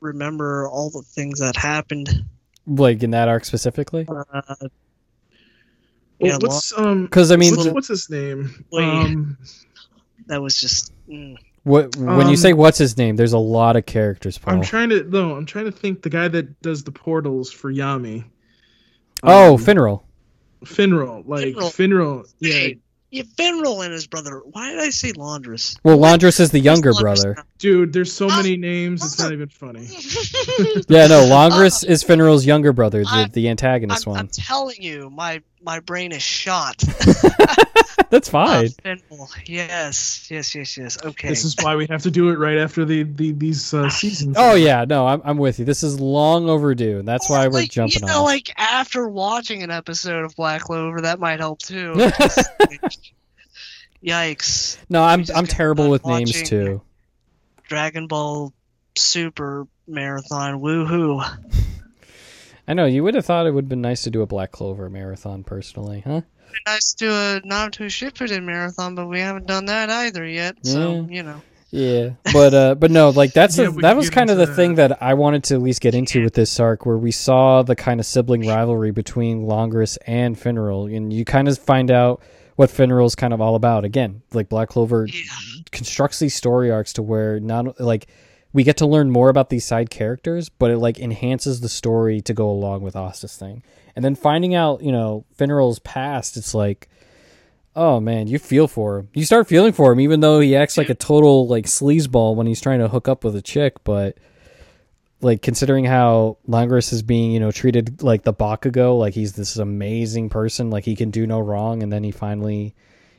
[0.00, 2.24] remember all the things that happened.
[2.66, 4.06] like in that arc specifically.
[4.08, 4.42] Uh,
[6.20, 7.04] Well, Yeah, what's um?
[7.04, 8.64] Because I mean, what's, what's his name?
[8.72, 8.84] Wait.
[8.84, 9.38] Um,
[10.26, 10.92] that was just.
[11.08, 14.54] Mm, what when you um, say what's his name, there's a lot of characters, Paul.
[14.54, 15.34] I'm trying to no.
[15.34, 16.02] I'm trying to think.
[16.02, 18.24] The guy that does the portals for Yami.
[19.22, 20.02] oh, Um, Finral.
[20.64, 21.70] Finral, like Finral.
[22.24, 22.32] Finral.
[22.40, 22.78] Yeah, Hey,
[23.10, 24.42] yeah, Finral and his brother.
[24.44, 25.78] Why did I say Laundress?
[25.84, 27.47] Well, Laundress is the younger Where's Laundress brother.
[27.58, 27.92] Dude.
[27.92, 29.04] There's so Ah, many names.
[29.04, 29.86] It's not even funny.
[30.88, 35.10] Yeah, no, Laundress is Finral's younger brother, the, I'm- the antagonist I'm, I'm telling you,
[35.10, 36.76] my my brain is shot.
[38.10, 38.66] That's Uh, fine.
[38.68, 39.28] Finral.
[39.46, 40.98] Yes, yes, yes, yes.
[41.04, 41.28] Okay.
[41.28, 44.36] This is why we have to do it right after the, the these uh, seasons.
[44.38, 45.64] Oh yeah, no, I'm I'm with you.
[45.64, 48.24] This is long overdue, and that's why Or, we're like, jumping you know, off.
[48.26, 51.94] like after watching an episode of Black Clover, that might help too.
[54.04, 54.78] Yikes!
[54.88, 56.82] no, I'm I'm terrible with names watching- too.
[57.68, 58.52] Dragon Ball
[58.96, 60.60] Super Marathon.
[60.60, 61.24] Woohoo!
[62.66, 64.50] I know you would have thought it would have been nice to do a Black
[64.52, 66.22] Clover marathon personally, huh?
[66.66, 70.56] Nice to do a Naruto Shippuden marathon, but we haven't done that either yet.
[70.62, 71.40] So you know.
[71.70, 74.50] Yeah, but uh, but no, like that's Yeah, the- we that was kind of into
[74.50, 77.10] the thing that I wanted to at least get into with this arc, where we
[77.12, 81.90] saw the kind of sibling rivalry between Langris and Finral, and you kind of find
[81.90, 82.22] out
[82.58, 83.84] what Finral's kind of all about.
[83.84, 85.12] Again, like Black Clover Yeah.
[85.70, 88.08] constructs these story arcs to where not like
[88.52, 92.20] we get to learn more about these side characters, but it like enhances the story
[92.22, 93.62] to go along with Asta's thing.
[93.94, 96.88] And then finding out, you know, Finral's past, it's like,
[97.76, 99.08] oh man, you feel for him.
[99.14, 102.48] You start feeling for him, even though he acts like a total like sleazeball when
[102.48, 103.84] he's trying to hook up with a chick.
[103.84, 104.18] But
[105.20, 109.56] like considering how Langris is being, you know, treated like the Bakugo, like he's this
[109.56, 112.74] amazing person, like he can do no wrong, and then he finally,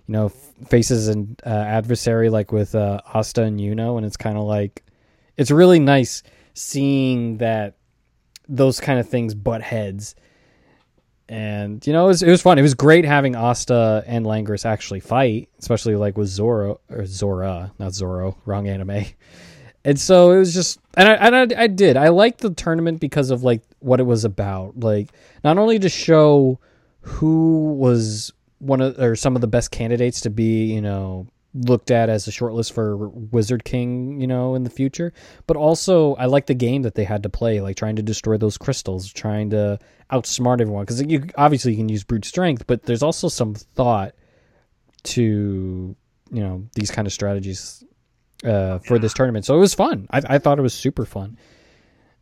[0.07, 4.37] you know, faces an uh, adversary like with uh, Asta and Yuno, and it's kind
[4.37, 4.83] of like
[5.35, 7.77] it's really nice seeing that
[8.47, 10.15] those kind of things butt heads.
[11.27, 12.57] And you know, it was it was fun.
[12.57, 17.71] It was great having Asta and Langris actually fight, especially like with Zoro or Zora,
[17.77, 19.05] not Zoro, wrong anime.
[19.89, 21.97] And so it was just, and I, and I, I did.
[21.97, 24.79] I liked the tournament because of like what it was about.
[24.79, 25.09] Like
[25.43, 26.59] not only to show
[27.01, 31.25] who was one of or some of the best candidates to be, you know,
[31.55, 35.11] looked at as a shortlist for Wizard King, you know, in the future,
[35.47, 38.37] but also I like the game that they had to play, like trying to destroy
[38.37, 39.79] those crystals, trying to
[40.11, 40.83] outsmart everyone.
[40.83, 44.13] Because you obviously you can use brute strength, but there's also some thought
[45.01, 45.95] to
[46.31, 47.83] you know these kind of strategies
[48.43, 49.45] uh, for this tournament.
[49.45, 50.07] So it was fun.
[50.11, 51.37] I, I thought it was super fun.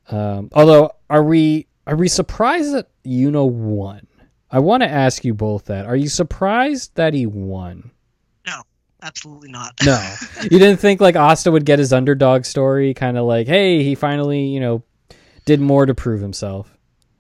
[0.10, 4.08] Um, although, are we are we surprised that Yuno won?
[4.50, 5.86] I want to ask you both that.
[5.86, 7.92] Are you surprised that he won?
[8.46, 8.62] No,
[9.02, 9.74] absolutely not.
[9.86, 13.84] No, you didn't think like Asta would get his underdog story, kind of like, hey,
[13.84, 14.84] he finally, you know,
[15.46, 16.74] did more to prove himself.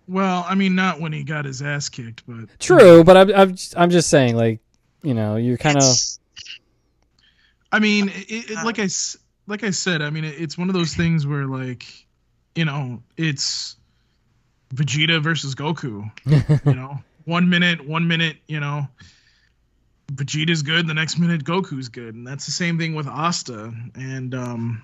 [0.07, 3.55] Well, I mean, not when he got his ass kicked, but True, but I'm I'm
[3.55, 4.62] just, I'm just saying, like,
[5.03, 6.16] you know, you're kind of It's-
[7.71, 10.69] I mean, it, it, like I s- like I said, I mean, it, it's one
[10.69, 11.86] of those things where like,
[12.56, 13.75] you know, it's
[14.73, 16.10] Vegeta versus Goku.
[16.65, 18.88] you know, one minute, one minute, you know,
[20.13, 20.88] Vegeta's good.
[20.88, 23.73] The next minute, Goku's good, and that's the same thing with Asta.
[23.95, 24.82] And um,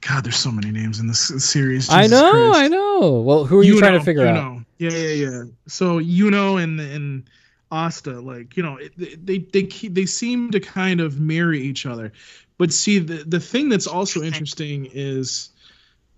[0.00, 1.90] God, there's so many names in this series.
[1.90, 2.58] I know, Christ.
[2.60, 3.20] I know.
[3.20, 4.34] Well, who are you, trying to figure you out?
[4.34, 4.62] Know.
[4.78, 5.42] Yeah, yeah, yeah.
[5.66, 7.30] So you know, and and
[7.70, 11.86] Asta, like you know, it, they they keep, they seem to kind of mirror each
[11.86, 12.12] other.
[12.56, 15.50] But see, the the thing that's also interesting is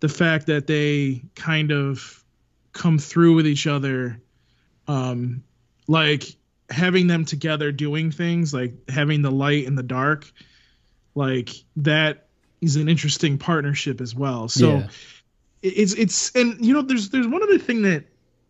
[0.00, 2.24] the fact that they kind of
[2.72, 4.20] come through with each other
[4.88, 5.42] um,
[5.86, 6.24] like
[6.68, 10.30] having them together doing things, like having the light and the dark,
[11.14, 12.26] like that
[12.60, 14.48] is an interesting partnership as well.
[14.48, 14.88] So Yeah.
[15.62, 18.04] it's it's and you know there's there's one other thing that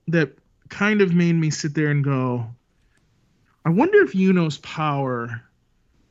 [0.08, 0.32] that
[0.68, 2.46] kind of made me sit there and go,
[3.64, 5.42] I wonder if Yuno's power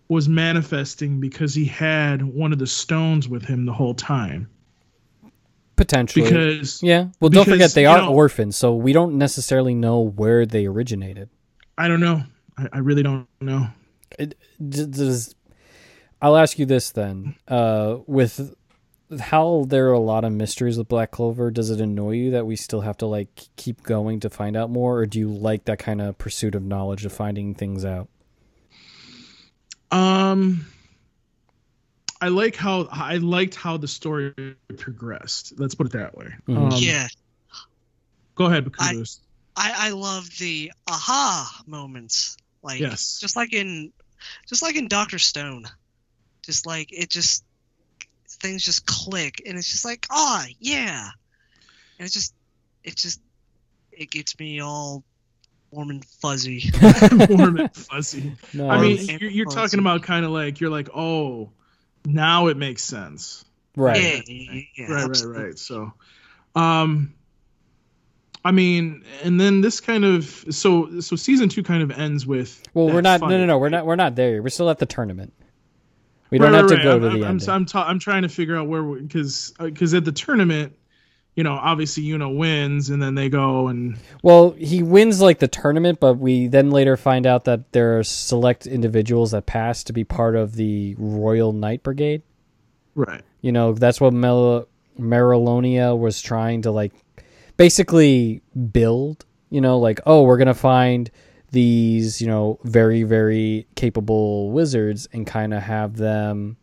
[0.07, 4.49] was manifesting because he had one of the stones with him the whole time.
[5.75, 6.25] Potentially.
[6.25, 7.07] Because yeah.
[7.19, 11.29] Well, don't forget they are know- orphans, so we don't necessarily know where they originated.
[11.77, 12.23] I don't know.
[12.57, 13.67] I, I really don't know.
[14.17, 14.33] D-
[14.67, 15.35] Does
[16.21, 17.35] I'll ask you this then.
[17.47, 18.53] Uh, with
[19.19, 22.45] how there are a lot of mysteries with Black Clover, does it annoy you that
[22.45, 25.65] we still have to like keep going to find out more, or do you like
[25.65, 28.07] that kind of pursuit of knowledge of finding things out?
[29.91, 30.67] Um,
[32.21, 34.33] I like how I liked how the story
[34.77, 35.53] progressed.
[35.57, 36.27] Let's put it that way.
[36.47, 36.73] Mhm.
[36.73, 37.07] Um, yeah,
[38.35, 39.03] Go ahead, I-
[39.57, 42.37] I I love the aha moments.
[42.61, 43.19] Like Yes.
[43.19, 43.91] just like in
[44.47, 45.65] just like in Doctor Stone.
[46.45, 47.43] Just like it just
[48.39, 51.09] things just click and it's just like, oh yeah.
[51.97, 52.33] And it's just
[52.83, 53.21] it just
[53.91, 55.03] it gets me all
[55.71, 56.71] warm and fuzzy.
[57.29, 58.33] Warm and fuzzy.
[58.53, 59.57] No, I mean, you're, you're fuzzy.
[59.57, 61.51] talking about kind of like you're like, oh,
[62.05, 63.45] now it makes sense.
[63.75, 64.01] right.
[64.01, 65.41] Yeah, yeah, yeah, right, absolutely.
[65.41, 65.59] right, right.
[65.59, 65.93] So,
[66.55, 67.13] um,
[68.43, 72.63] I mean, and then this kind of so so season two kind of ends with.
[72.73, 73.19] Well, we're not.
[73.19, 73.29] fight.
[73.29, 73.57] No, no, no.
[73.57, 73.85] We're not.
[73.85, 74.41] We're not there.
[74.41, 75.33] We're still at the tournament.
[76.29, 76.83] We don't have right, to right.
[76.83, 77.49] go I'm, to the I'm, ending.
[77.49, 80.75] I'm, ta- I'm trying to figure out where because because uh, at the tournament,
[81.35, 85.47] you know, obviously Yuno wins, and then they go and Well, he wins like the
[85.47, 89.93] tournament, but we then later find out that there are select individuals that pass to
[89.93, 92.23] be part of the Royal Knight Brigade.
[92.95, 93.21] right.
[93.41, 94.67] You know, that's what Mel-
[94.99, 96.91] Marilonia was trying to like
[97.55, 99.25] basically build.
[99.49, 101.09] You know, like, oh, we're going to find
[101.51, 106.57] these, you know, very, very capable wizards and kind of have them,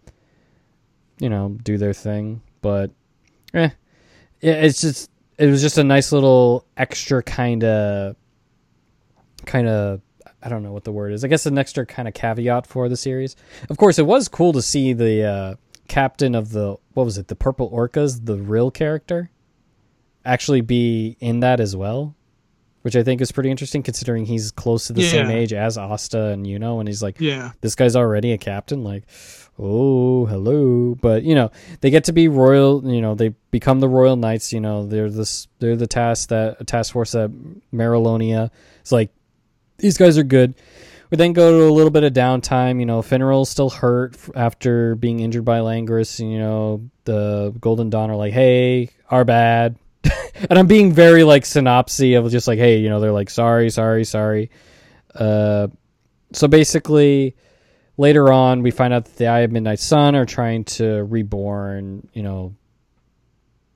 [1.19, 2.43] you know, do their thing.
[2.63, 2.91] But,
[3.55, 3.71] eh,
[4.41, 8.17] it's just, it was just a nice little extra kind of,
[9.45, 10.01] kind of,
[10.43, 11.25] I don't know what the word is.
[11.25, 13.37] I guess an extra kind of caveat for the series.
[13.69, 15.55] Of course, it was cool to see the, uh,
[15.89, 19.31] captain of the what was it the purple orcas the real character
[20.25, 22.16] actually be in that as well
[22.87, 26.27] which i think is pretty interesting considering he's close to the same age as asta
[26.29, 27.51] and you know and he's like Yeah.
[27.61, 29.03] this guy's already a captain like
[29.59, 33.89] oh hello but you know they get to be royal you know they become the
[33.89, 37.31] royal knights you know they're this they're the task that task force that
[37.75, 39.11] marilonia it's like
[39.79, 40.55] these guys are good
[41.11, 42.81] we then go to a little bit of downtime.
[42.81, 46.19] You know, Finral's still hurt after being injured by Langris.
[46.19, 49.77] You know, the Golden Dawn are like, hey, our bad.
[50.51, 53.71] and I'm being very, like, synopsy of just like, hey, you know, they're like, sorry,
[53.71, 54.51] sorry, sorry.
[55.15, 55.69] Uh,
[56.33, 57.37] so basically,
[57.97, 62.09] later on, we find out that the Eye of Midnight Sun are trying to reborn,
[62.13, 62.55] you know,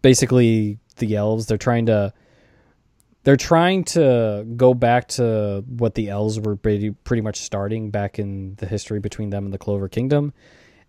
[0.03, 1.47] basically the elves.
[1.47, 2.13] They're trying to
[3.23, 8.19] they're trying to go back to what the elves were pretty, pretty much starting back
[8.19, 10.33] in the history between them and the Clover Kingdom.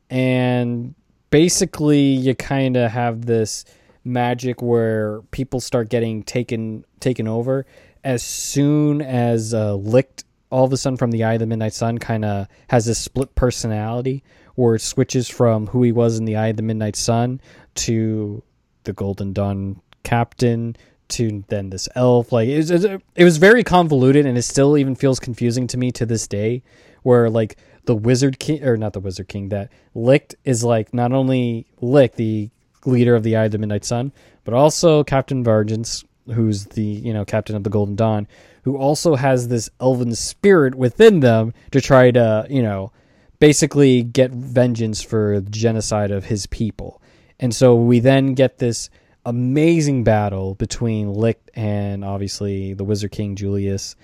[0.10, 0.96] And
[1.30, 3.66] basically, you kind of have this
[4.04, 7.66] magic where people start getting taken taken over
[8.04, 11.74] as soon as uh, Licht all of a sudden from the Eye of the Midnight
[11.74, 14.24] Sun kind of has this split personality
[14.56, 17.42] where it switches from who he was in the Eye of the Midnight Sun
[17.76, 18.44] to
[18.84, 20.76] the Golden Dawn captain
[21.10, 22.32] to then this elf.
[22.32, 25.92] Like it was, it was very convoluted, and it still even feels confusing to me
[25.94, 26.64] to this day.
[27.04, 31.12] Where like the Wizard King, or not the Wizard King, that Licht is like not
[31.12, 32.50] only Licht, the
[32.86, 34.12] leader of the Eye of the Midnight Sun,
[34.44, 38.28] but also Captain Vargence, who's the you know captain of the Golden Dawn,
[38.64, 42.92] who also has this elven spirit within them to try to you know
[43.40, 47.02] basically get vengeance for the genocide of his people.
[47.40, 48.90] And so we then get this
[49.26, 53.96] amazing battle between Licht and obviously the Wizard King Julius.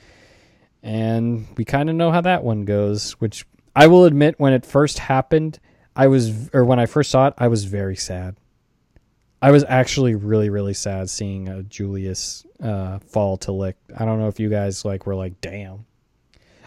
[0.81, 4.65] And we kind of know how that one goes, which I will admit when it
[4.65, 5.59] first happened,
[5.95, 8.35] I was or when I first saw it, I was very sad.
[9.41, 13.79] I was actually really really sad seeing uh, Julius uh, fall to Licht.
[13.97, 15.85] I don't know if you guys like were like, "Damn."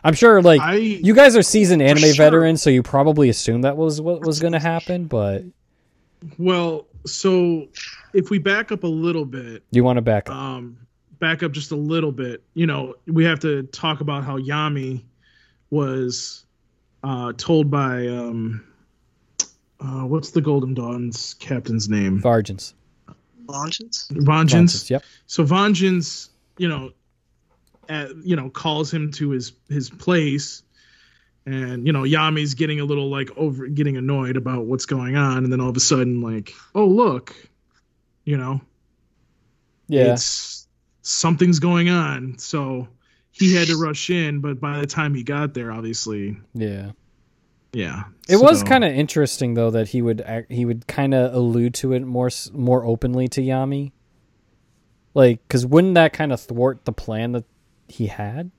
[0.02, 2.14] I'm sure like I you guys are seasoned anime sure.
[2.14, 5.04] veterans, so you probably assumed that was what was going to happen.
[5.04, 5.44] But
[6.38, 7.68] well, so
[8.14, 10.36] if we back up a little bit, you want to back up.
[10.36, 10.78] um,
[11.18, 15.02] back up just a little bit, you know, we have to talk about how Yami
[15.70, 16.44] was
[17.04, 18.64] uh, told by um,
[19.80, 22.20] uh, what's the Golden Dawn's captain's name?
[22.20, 22.74] Vargins.
[23.46, 24.08] Vangeance?
[24.12, 24.90] Vangeance.
[24.90, 25.02] Yep.
[25.26, 26.28] So Vangeance,
[26.58, 26.92] you know,
[27.88, 30.62] at, you know calls him to his his place
[31.46, 35.38] and you know Yami's getting a little like over getting annoyed about what's going on
[35.42, 37.34] and then all of a sudden like oh look
[38.24, 38.60] you know
[39.88, 40.12] Yeah.
[40.12, 40.68] it's
[41.02, 42.86] something's going on so
[43.32, 46.92] he had to rush in but by the time he got there obviously Yeah.
[47.72, 51.34] Yeah It was kind of interesting though that he would act, he would kind of
[51.34, 53.92] allude to it more more openly to Yami.
[55.14, 57.44] Like cuz wouldn't that kind of thwart the plan that
[57.88, 58.50] he had?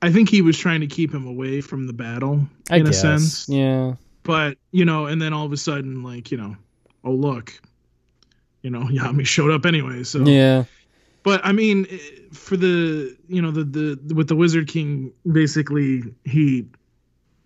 [0.00, 2.98] I think he was trying to keep him away from the battle I in guess.
[2.98, 3.94] a sense Yeah.
[4.22, 6.56] but you know and then all of a sudden like you know
[7.04, 7.52] oh look
[8.62, 10.64] you know Yami showed up anyway so Yeah.
[11.24, 11.98] but I mean, eh,
[12.32, 16.66] for the you know the the with the Wizard King, basically he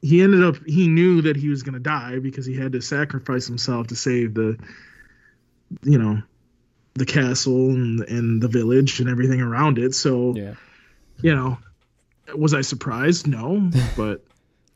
[0.03, 3.47] he ended up he knew that he was gonna die because he had to sacrifice
[3.47, 4.59] himself to save the
[5.83, 6.21] you know
[6.95, 9.95] the castle and and the village and everything around it.
[9.95, 10.55] So Yeah.
[11.23, 11.59] you know,
[12.37, 13.27] was I surprised?
[13.27, 14.23] No, but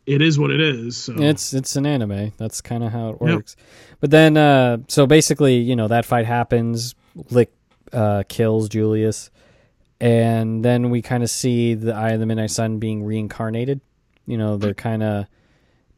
[0.07, 0.97] it is what it is.
[0.97, 2.33] So It's it's an anime.
[2.39, 3.35] That's kind of how it Yep.
[3.35, 3.57] works.
[4.01, 6.95] But then, uh, so basically, you know, that fight happens.
[7.31, 7.53] Licht
[7.93, 9.31] uh, kills Julius,
[10.01, 13.81] and then we kind of see the Eye of the Midnight Sun being reincarnated.
[14.27, 15.27] You know, they're kind of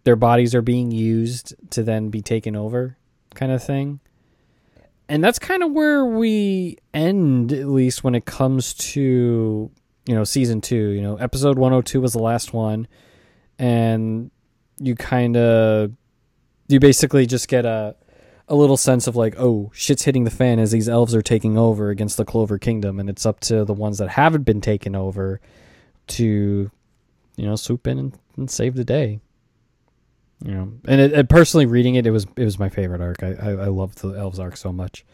[0.04, 2.96] their bodies are being used to then be taken over,
[3.34, 4.00] kind of thing.
[5.08, 9.70] And that's kind of where we end, at least when it comes to
[10.06, 10.90] you know season two.
[10.90, 12.86] You know, episode one hundred two was the last one
[13.58, 14.30] and
[14.78, 15.92] you kind of
[16.68, 17.96] you basically just get a
[18.48, 21.58] a little sense of like oh shit's hitting the fan as these elves are taking
[21.58, 24.94] over against the clover kingdom and it's up to the ones that haven't been taken
[24.94, 25.40] over
[26.06, 26.70] to
[27.38, 29.20] you know swoop in and, and save the day.
[30.44, 33.22] You know and it, personally reading it it was it was my favorite arc.
[33.22, 35.04] I i, I love the elves arc so much.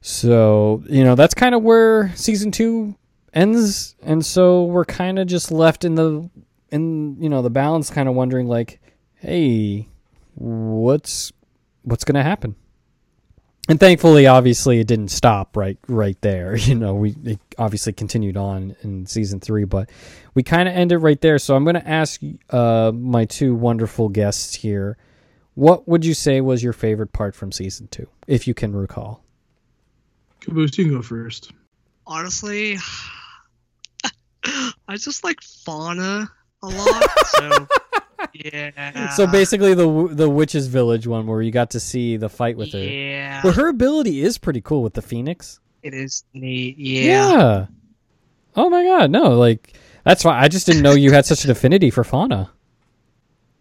[0.00, 2.96] So you know that's kind of where season two
[3.32, 3.96] ends.
[4.02, 6.28] And so we're kind of just left in the
[6.70, 8.80] in you know the balance kind of wondering like
[9.16, 9.88] hey
[10.34, 11.32] what's
[11.82, 12.56] what's to happen
[13.68, 18.36] and thankfully obviously it didn't stop right right there you know we it obviously continued
[18.36, 19.88] on in season 3 but
[20.34, 24.08] we kind of ended right there so i'm going to ask uh my two wonderful
[24.08, 24.96] guests here
[25.54, 29.22] what would you say was your favorite part from season 2 if you can recall
[30.40, 31.52] Caboose, you can go first.
[32.06, 32.76] honestly,
[34.44, 36.28] I just like Fana
[36.62, 37.04] a lot.
[37.28, 37.66] So
[38.34, 39.10] yeah.
[39.10, 42.72] so basically the the witch's village one where you got to see the fight with
[42.72, 46.78] her yeah, well her ability is pretty cool with the phoenix it is neat.
[46.78, 47.66] Yeah.
[48.56, 51.50] Oh my god, no, like that's why I just didn't know you had such an
[51.50, 52.48] affinity for Fana.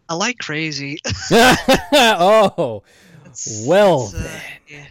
[0.08, 1.00] I like crazy.
[1.32, 2.84] oh.
[3.26, 4.86] It's- Well, it's, uh, yeah.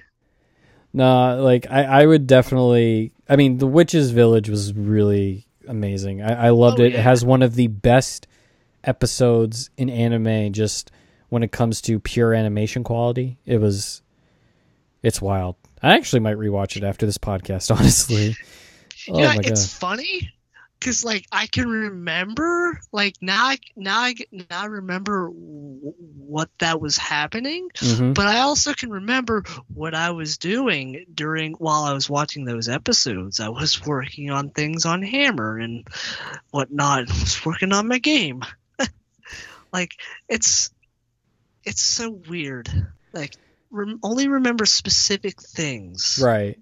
[0.92, 6.20] No, like I, I would definitely I mean the Witch's Village was really amazing.
[6.20, 6.94] I, I loved Oh, it.
[6.94, 8.26] It has one of the best
[8.84, 10.90] episodes in anime just
[11.28, 13.38] when it comes to pure animation quality.
[13.46, 14.02] It was
[15.02, 15.56] it's wild.
[15.82, 18.36] I actually might rewatch it after this podcast, honestly.
[19.08, 19.80] Oh yeah, it's god.
[19.80, 20.30] funny
[20.78, 26.50] because like I can remember, like now, I now I now I remember w- what
[26.58, 28.14] that was happening, Mhm.
[28.14, 32.68] but I also can remember what I was doing during while I was watching those
[32.68, 33.40] episodes.
[33.40, 35.86] I was working on things on Hammer and
[36.50, 37.08] whatnot.
[37.10, 38.42] I was working on my game.
[39.72, 39.94] Like
[40.28, 40.70] it's
[41.64, 42.68] it's so weird.
[43.12, 43.34] Like
[43.70, 46.20] rem- only remember specific things.
[46.22, 46.58] Right.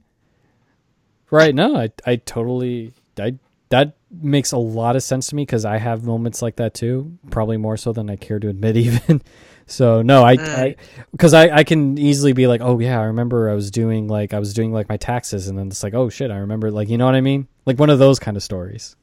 [1.30, 1.54] Right.
[1.54, 3.38] No, I I totally I
[3.70, 7.18] that makes a lot of sense to me because I have moments like that too.
[7.30, 9.22] Probably more so than I care to admit, even.
[9.66, 10.38] So no, I uh.
[10.40, 10.76] I
[11.12, 14.34] because I I can easily be like, oh yeah, I remember I was doing like
[14.34, 16.88] I was doing like my taxes, and then it's like, oh shit, I remember like
[16.88, 18.96] you know what I mean, like one of those kind of stories.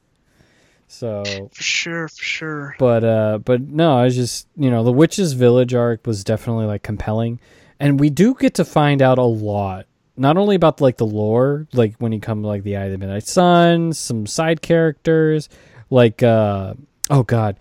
[0.90, 1.22] So
[1.52, 2.76] For sure, for sure.
[2.78, 6.64] but uh but no i was just you know the witch's village arc was definitely
[6.66, 7.38] like compelling
[7.78, 9.86] and we do get to find out a lot
[10.16, 12.92] not only about like the lore like when you come to like the eye of
[12.92, 15.48] the midnight sun some side characters
[15.90, 16.72] like uh
[17.10, 17.58] oh god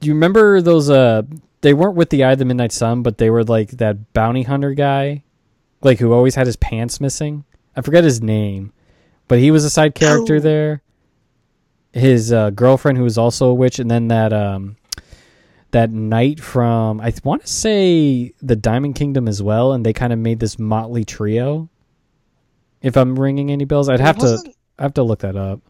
[0.00, 1.22] do you remember those uh
[1.62, 4.44] they weren't with the eye of the midnight sun but they were like that bounty
[4.44, 5.22] hunter guy
[5.82, 7.44] like who always had his pants missing
[7.76, 8.72] i forget his name
[9.28, 10.40] but he was a side character Oh.
[10.40, 10.82] there
[11.92, 14.76] his uh, girlfriend who was also a witch and then that um
[15.72, 20.12] that knight from i want to say the diamond kingdom as well and they kind
[20.12, 21.68] of made this motley trio
[22.82, 24.38] if i'm ringing any bells i'd have to
[24.78, 25.60] i have to look that up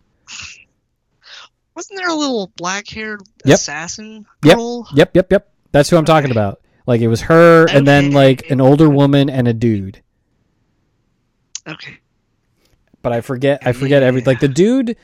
[1.75, 3.55] wasn't there a little black-haired Yep.
[3.55, 4.57] assassin Yep.
[4.57, 4.89] girl?
[4.95, 6.39] yep yep yep that's who i'm talking Okay.
[6.39, 10.03] about like it was her and then like an older woman and a dude
[11.68, 11.99] Okay.
[13.03, 13.61] but I forget.
[13.64, 14.97] I forget every like the dude.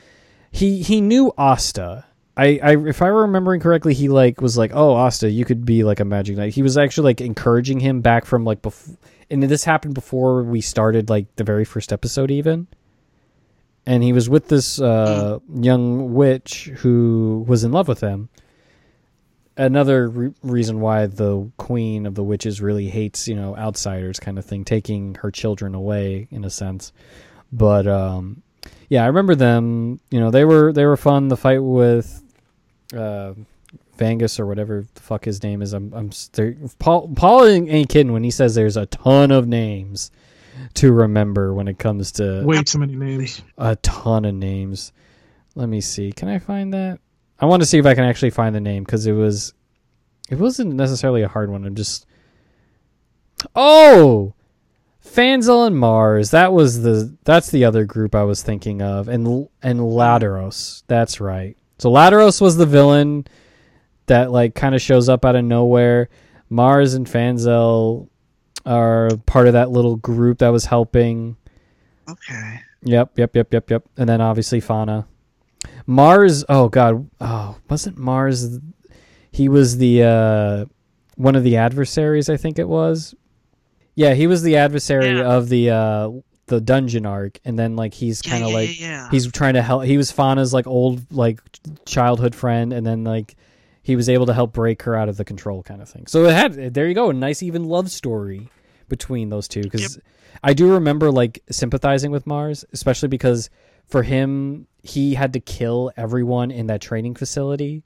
[0.57, 2.03] He he knew Asta.
[2.35, 5.65] I, I if I were remembering correctly, he like was like, "Oh, Asta, you could
[5.65, 8.97] be like a magic knight." He was actually like encouraging him back from like before,
[9.29, 12.65] and this happened before we started like the very first episode, even.
[13.85, 18.29] And he was with this uh, young witch who was in love with him.
[19.57, 24.39] Another re- reason why the queen of the witches really hates, you know, outsiders, kind
[24.39, 26.93] of thing, taking her children away in a sense.
[27.51, 28.41] But um,
[28.89, 29.99] yeah, I remember them.
[30.11, 31.27] You know, they were they were fun.
[31.27, 32.23] The fight with
[32.93, 33.33] uh,
[33.97, 35.73] Vangus or whatever the fuck his name is.
[35.73, 36.11] I'm I'm
[36.79, 40.11] Paul Paul ain't kidding when he says there's a ton of names
[40.75, 43.41] to remember when it comes to Way too many names.
[43.57, 44.91] a ton of names.
[45.55, 46.11] Let me see.
[46.11, 46.99] Can I find that?
[47.39, 49.53] I want to see if I can actually find the name because it was
[50.29, 51.65] it wasn't necessarily a hard one.
[51.65, 52.05] I'm just
[53.55, 54.33] Oh,
[55.13, 56.31] Fanzell and Mars.
[56.31, 60.83] That was the that's the other group I was thinking of, and and Ladaros.
[60.87, 61.57] That's right.
[61.79, 63.25] So Ladaros was the villain
[64.07, 66.09] that like kind of shows up out of nowhere.
[66.49, 68.09] Mars and Fanzell
[68.65, 71.37] are part of that little group that was helping.
[72.09, 72.59] Okay.
[72.83, 73.83] Yep, yep, yep, yep, yep.
[73.97, 75.05] And then obviously Fana.
[75.85, 78.59] Mars, oh god, oh, wasn't Mars
[79.37, 80.65] he was the uh
[81.15, 83.13] one of the adversaries, I think it was.
[83.97, 85.25] Yeah, he was the adversary Yeah.
[85.35, 86.09] of the uh
[86.45, 89.61] the dungeon arc and then like he's kind of yeah, like yeah, he's trying to
[89.61, 91.41] help he was Fana's like old like
[91.85, 93.35] childhood friend and then like
[93.83, 96.05] he was able to help break her out of the control kind of thing.
[96.07, 98.49] So it had there you go, a nice even love story
[98.87, 99.99] between those two cuz
[100.43, 103.49] I do remember like sympathizing with Mars, especially because
[103.87, 107.83] for him he had to kill everyone in that training facility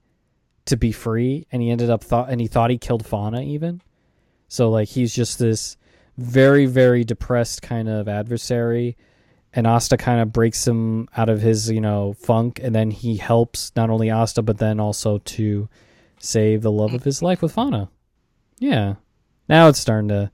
[0.65, 3.81] to be free and he ended up thought and he thought he killed Fana even.
[4.49, 5.77] So like he's just this
[6.17, 8.97] very very depressed kind of adversary
[9.53, 13.17] and Asta kind of breaks him out of his, you know, funk and then he
[13.17, 15.67] helps not only Asta but then also to
[16.19, 17.23] save the love of his mm.
[17.23, 17.89] life with Fana.
[18.59, 18.95] Yeah.
[19.49, 20.31] Now it's starting to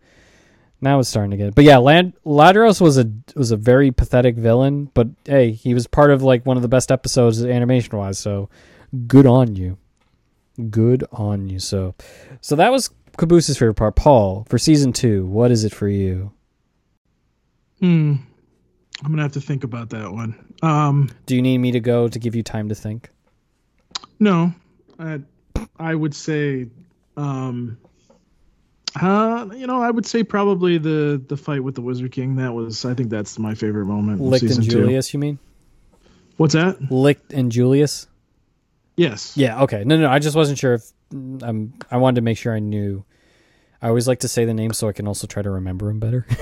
[0.79, 1.55] now it's starting to get.
[1.55, 5.87] But yeah, Land Ladros was a was a very pathetic villain, but hey, he was
[5.87, 8.49] part of like one of the best episodes animation wise, so
[9.07, 9.77] good on you.
[10.69, 11.57] Good on you.
[11.59, 11.95] So
[12.41, 13.95] so that was Caboose's favorite part.
[13.95, 16.31] Paul, for season two, what is it for you?
[17.79, 18.15] Hmm.
[19.03, 20.53] I'm gonna have to think about that one.
[20.63, 23.09] Um, Do you need me to go to give you time to think?
[24.19, 24.51] no,
[24.97, 25.19] I,
[25.77, 26.67] I would say,
[27.15, 27.77] um,
[28.99, 32.37] uh, you know, I would say probably the the fight with the Wizard King.
[32.37, 34.19] That was, I think, that's my favorite moment.
[34.39, 34.79] season and two.
[34.79, 35.37] Julius, you mean?
[36.37, 36.91] What's that?
[36.91, 38.07] Licht and Julius?
[38.95, 39.37] Yes.
[39.37, 39.83] Yeah, okay.
[39.83, 40.91] No, no, I just wasn't sure if
[41.43, 43.03] um, I wanted to make sure I knew.
[43.87, 45.99] I always like to say the name so I can also try to remember him
[45.99, 46.27] better.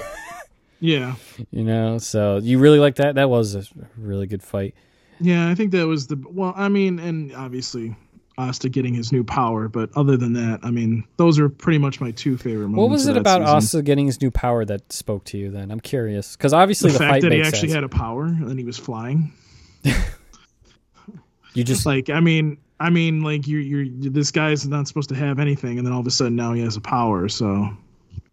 [0.81, 1.15] Yeah.
[1.51, 3.15] you know, so you really like that?
[3.15, 3.63] That was a
[3.97, 4.75] really good fight.
[5.19, 6.53] Yeah, I think that was the well.
[6.55, 7.95] I mean, and obviously
[8.37, 12.01] Asta getting his new power, but other than that, I mean, those are pretty much
[12.01, 12.77] my two favorite moments.
[12.77, 13.55] What was it about season.
[13.55, 15.49] Asta getting his new power that spoke to you?
[15.49, 17.73] Then I'm curious because obviously The, the, fact fight that he actually sense.
[17.73, 19.31] had a power and he was flying.
[21.53, 25.15] you just Like, I mean, I mean, like you're you're this guy's not supposed to
[25.15, 27.29] have anything, and then all of a sudden now he has a power.
[27.29, 27.69] So,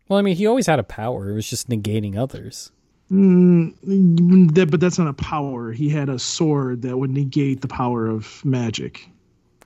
[0.09, 1.30] well, I mean, he always had a power.
[1.30, 2.72] It was just negating others.
[3.11, 5.72] mm, that, but that's not a power.
[5.72, 9.09] He had a sword that would negate the power of magic.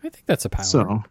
[0.04, 0.64] I think that's a power.
[0.64, 1.02] So,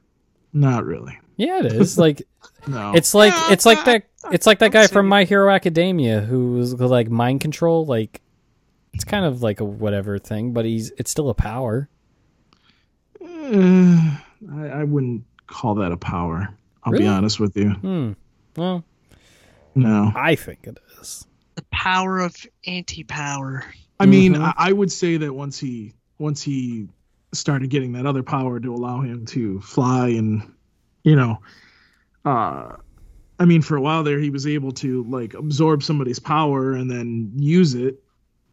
[0.53, 1.18] not really.
[1.38, 1.97] yeah, it is.
[2.05, 2.22] Like
[2.68, 2.93] No.
[2.93, 4.03] it's like it's like that.
[4.32, 7.86] It's like that guy from My Hero Academia who was like mind control.
[7.86, 8.22] Like
[8.93, 11.89] it's kind of like a whatever thing, but he's it's still a power.
[13.54, 14.18] Uh,
[14.54, 16.50] I, I wouldn't call that a power.
[16.84, 17.04] I'll Really?
[17.06, 17.72] be honest with you.
[17.72, 18.12] Hmm.
[18.56, 18.84] Well,
[19.76, 20.12] No.
[20.16, 21.26] I think it is.
[21.56, 22.36] The power of
[22.66, 23.64] anti-power.
[24.00, 24.41] I mean, Mhm.
[24.41, 26.88] I, I would say that once he once he
[27.34, 30.41] started getting that other power to allow him to fly and
[31.04, 31.39] you know,
[32.26, 32.76] uh,
[33.39, 36.89] I mean, for a while there, he was able to like absorb somebody's power and
[36.89, 38.02] then use it.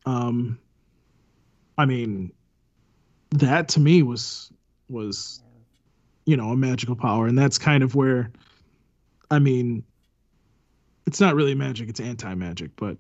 [0.07, 0.59] Um,
[1.79, 2.33] I mean,
[3.31, 4.53] that to me was
[4.93, 5.43] was
[6.25, 8.31] you know a magical power, and that's kind of where,
[9.31, 9.83] I mean,
[11.07, 12.97] it's not really magic; it's anti-magic, but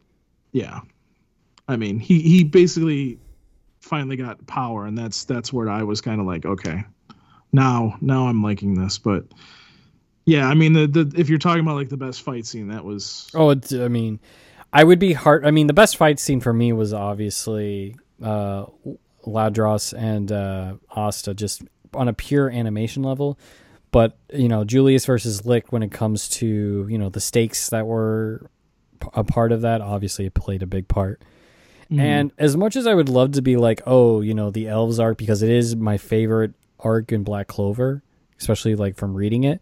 [0.52, 0.80] yeah.
[1.68, 3.18] I mean, he he basically
[3.80, 6.84] finally got power, and that's that's where I was kind of like, okay,
[7.52, 8.98] now now I'm liking this.
[8.98, 9.24] But
[10.24, 12.84] yeah, I mean, the the if you're talking about like the best fight scene, that
[12.84, 14.20] was Oh, it's, I mean,
[14.72, 15.46] I would be hard.
[15.46, 18.66] I mean, the best fight scene for me was obviously uh,
[19.26, 21.62] Ladros and uh, Asta, just
[21.94, 23.38] on a pure animation level.
[23.90, 27.86] But you know, Julius versus Licht, when it comes to you know the stakes that
[27.86, 28.50] were
[29.14, 31.22] a part of that, obviously it played a big part.
[31.90, 32.00] Mm.
[32.00, 34.98] And as much as I would love to be like, oh, you know, the elves
[34.98, 38.02] arc because it is my favorite arc in Black Clover,
[38.38, 39.60] especially like from reading it,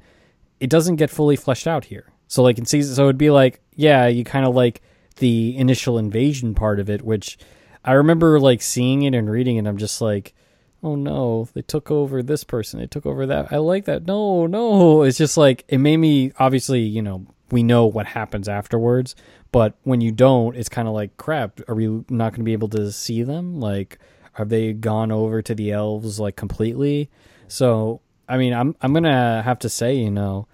[0.60, 2.12] it doesn't get fully fleshed out here.
[2.28, 4.80] So like in season, so it'd be like, yeah, you kind of like
[5.16, 7.38] the initial invasion part of it, which
[7.84, 9.66] I remember like seeing it and reading it.
[9.66, 10.34] I'm just like,
[10.82, 13.52] oh no, they took over this person, they took over that.
[13.52, 14.06] I like that.
[14.06, 18.48] No, no, it's just like it made me obviously, you know, we know what happens
[18.48, 19.14] afterwards,
[19.52, 21.60] but when you don't, it's kind of like crap.
[21.68, 23.60] Are we not going to be able to see them?
[23.60, 23.98] Like,
[24.34, 27.10] have they gone over to the elves like completely?
[27.48, 30.46] So, I mean, I'm I'm gonna have to say, you know,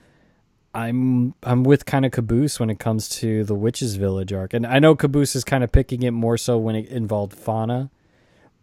[0.75, 4.67] I'm I'm with kind of Caboose when it comes to the Witches Village arc, and
[4.67, 7.91] I know Caboose is kind of picking it more so when it involved Fana,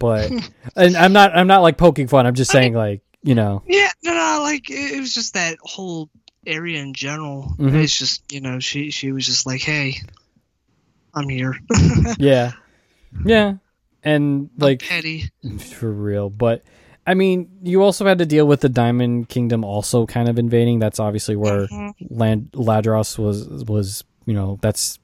[0.03, 0.29] but
[0.75, 2.25] and I'm not I'm not like poking fun.
[2.27, 6.09] I'm just saying like you know Yeah, no, no, like it, was just that whole
[6.45, 7.55] area in general.
[7.57, 7.73] Mhm.
[7.81, 9.95] It's just you know she she was just like, hey,
[11.13, 11.57] I'm here.
[12.19, 12.51] yeah
[13.25, 13.53] yeah
[14.03, 15.29] and like petty.
[15.59, 16.29] for real.
[16.29, 16.63] But
[17.07, 20.79] I mean, you also had to deal with the Diamond Kingdom also kind of invading.
[20.79, 21.93] That's obviously where Mhm.
[22.09, 24.99] Land Ladros was was you know that's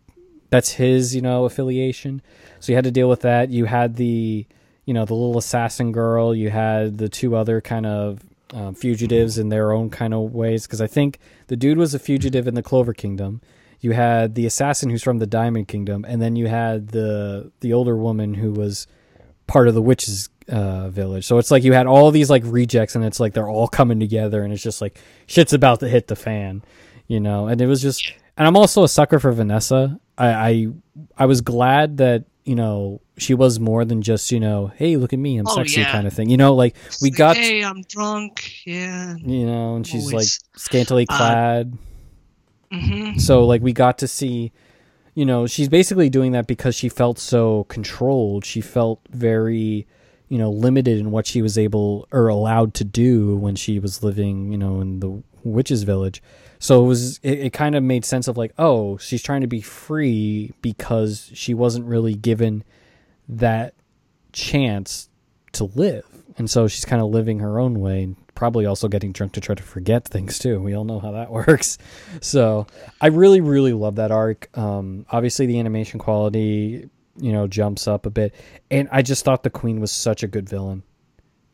[0.50, 2.22] that's his you know affiliation.
[2.60, 3.50] So you had to deal with that.
[3.50, 4.46] You had the
[4.90, 6.34] you know the little assassin girl.
[6.34, 10.66] You had the two other kind of um, fugitives in their own kind of ways.
[10.66, 13.40] Because I think the dude was a fugitive in the Clover Kingdom.
[13.82, 17.72] You had the assassin who's from the Diamond Kingdom, and then you had the the
[17.72, 18.88] older woman who was
[19.46, 21.28] part of the witches uh, village.
[21.28, 24.00] So it's like you had all these like rejects, and it's like they're all coming
[24.00, 26.64] together, and it's just like shit's about to hit the fan,
[27.08, 27.48] you know.
[27.48, 30.00] And it was just, and I'm also a sucker for Vanessa.
[30.18, 30.68] I I,
[31.16, 35.14] I was glad that you know she was more than just you know, hey, look
[35.14, 35.92] at me, I'm Oh, sexy yeah.
[35.92, 36.30] kind of thing.
[36.30, 38.66] You know, like we like, got, Hey, I'm drunk.
[38.66, 39.16] Yeah.
[39.18, 40.40] you know, and she's like Always.
[40.56, 41.78] scantily Uh, clad.
[42.72, 44.52] hmm So like we got to see,
[45.14, 48.46] you know, she's basically doing that because she felt so controlled.
[48.46, 49.86] She felt very,
[50.28, 54.02] you know, limited in what she was able or allowed to do when she was
[54.04, 56.22] living, you know, in the witches village.
[56.60, 59.48] So it was it, it kind of made sense of like, oh, she's trying to
[59.48, 62.64] be free because she wasn't really given
[63.28, 63.74] that
[64.34, 65.10] chance
[65.54, 66.06] to live.
[66.38, 69.42] And so she's kind of living her own way and probably also getting drunk to
[69.42, 70.62] try to forget things too.
[70.62, 71.78] We all know how that works.
[72.22, 72.68] So
[73.02, 74.50] I really, really love that arc.
[74.58, 78.34] Um, obviously, the animation quality, you know, jumps up a bit,
[78.72, 80.84] and I just thought the Queen was such a good villain.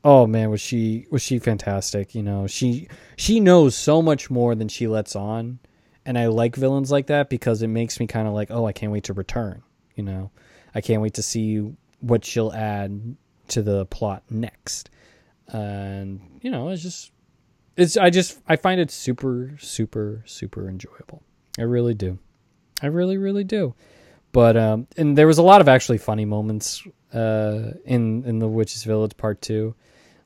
[0.06, 2.14] Oh man, was she was she fantastic?
[2.14, 2.88] You know, she
[3.18, 5.58] she knows so much more than she lets on,
[6.06, 8.72] and I like villains like that because it makes me kind of like, oh, I
[8.72, 9.64] can't wait to return.
[9.95, 10.30] You know,
[10.76, 14.91] I can't wait to see what she'll add to the plot next.
[15.47, 17.12] And you know, it's just
[17.76, 21.24] it's I just I find it super super super enjoyable.
[21.58, 22.20] I really do.
[22.80, 23.74] I really really do.
[24.32, 28.47] But um and there was a lot of actually funny moments uh in in the
[28.47, 29.74] Witches Village part 2.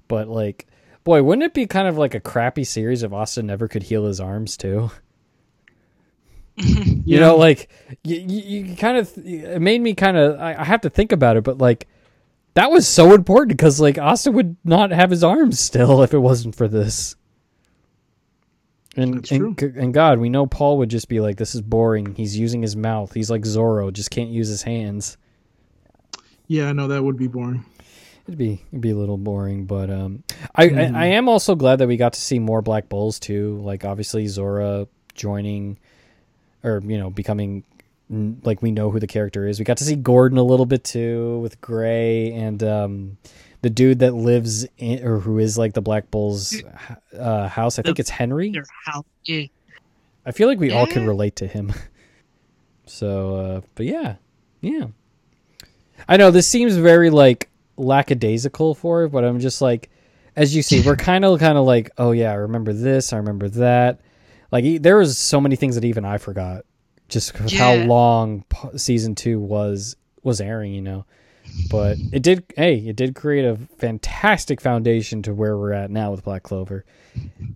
[0.10, 0.68] But like
[1.06, 4.06] boy, wouldn't it be kind of like a crappy series if Asta never could heal
[4.06, 4.92] his arms too?
[6.58, 7.20] You Yeah.
[7.22, 7.70] know, like
[8.04, 11.14] you, you, you kind of it made me kind of I, I have to think
[11.14, 11.88] about it, but like
[12.56, 16.18] that was so important because like Asta would not have his arms still if it
[16.20, 17.16] wasn't for this.
[18.98, 22.38] And and, and God, we know Paul would just be like, "This is boring." He's
[22.38, 23.14] using his mouth.
[23.14, 25.16] He's like Zoro, just can't use his hands.
[26.48, 27.64] Yeah, I know that would be boring.
[28.30, 30.24] It'd be it'd be a little boring, but um,
[30.54, 30.96] I, Mhm.
[30.96, 33.60] I I am also glad that we got to see more Black Bulls too.
[33.64, 35.80] Like obviously Zora joining,
[36.64, 37.64] or you know becoming
[38.12, 39.58] mm, like we know who the character is.
[39.58, 43.18] We got to see Gordon a little bit too with Gray and um,
[43.64, 46.56] the dude that lives in or who is like the Black Bulls
[47.18, 47.80] uh, house.
[47.80, 48.50] I think it's Henry.
[48.50, 49.06] Your house.
[49.26, 49.46] Yeah.
[50.24, 51.74] I feel like we all can relate to him.
[52.86, 54.18] so, uh, but yeah,
[54.62, 54.86] yeah.
[56.08, 57.49] I know this seems very like
[57.80, 59.90] lackadaisical for it, but I'm just like,
[60.36, 63.18] as you see, we're kind of kind of like, oh yeah, I remember this, I
[63.18, 64.02] remember that.
[64.52, 66.66] Like there was so many things that even I forgot,
[67.08, 71.06] just 'cause how long season two was was airing, you know.
[71.72, 72.44] But it did.
[72.56, 76.86] Hey, it did create a fantastic foundation to where we're at now with Black Clover.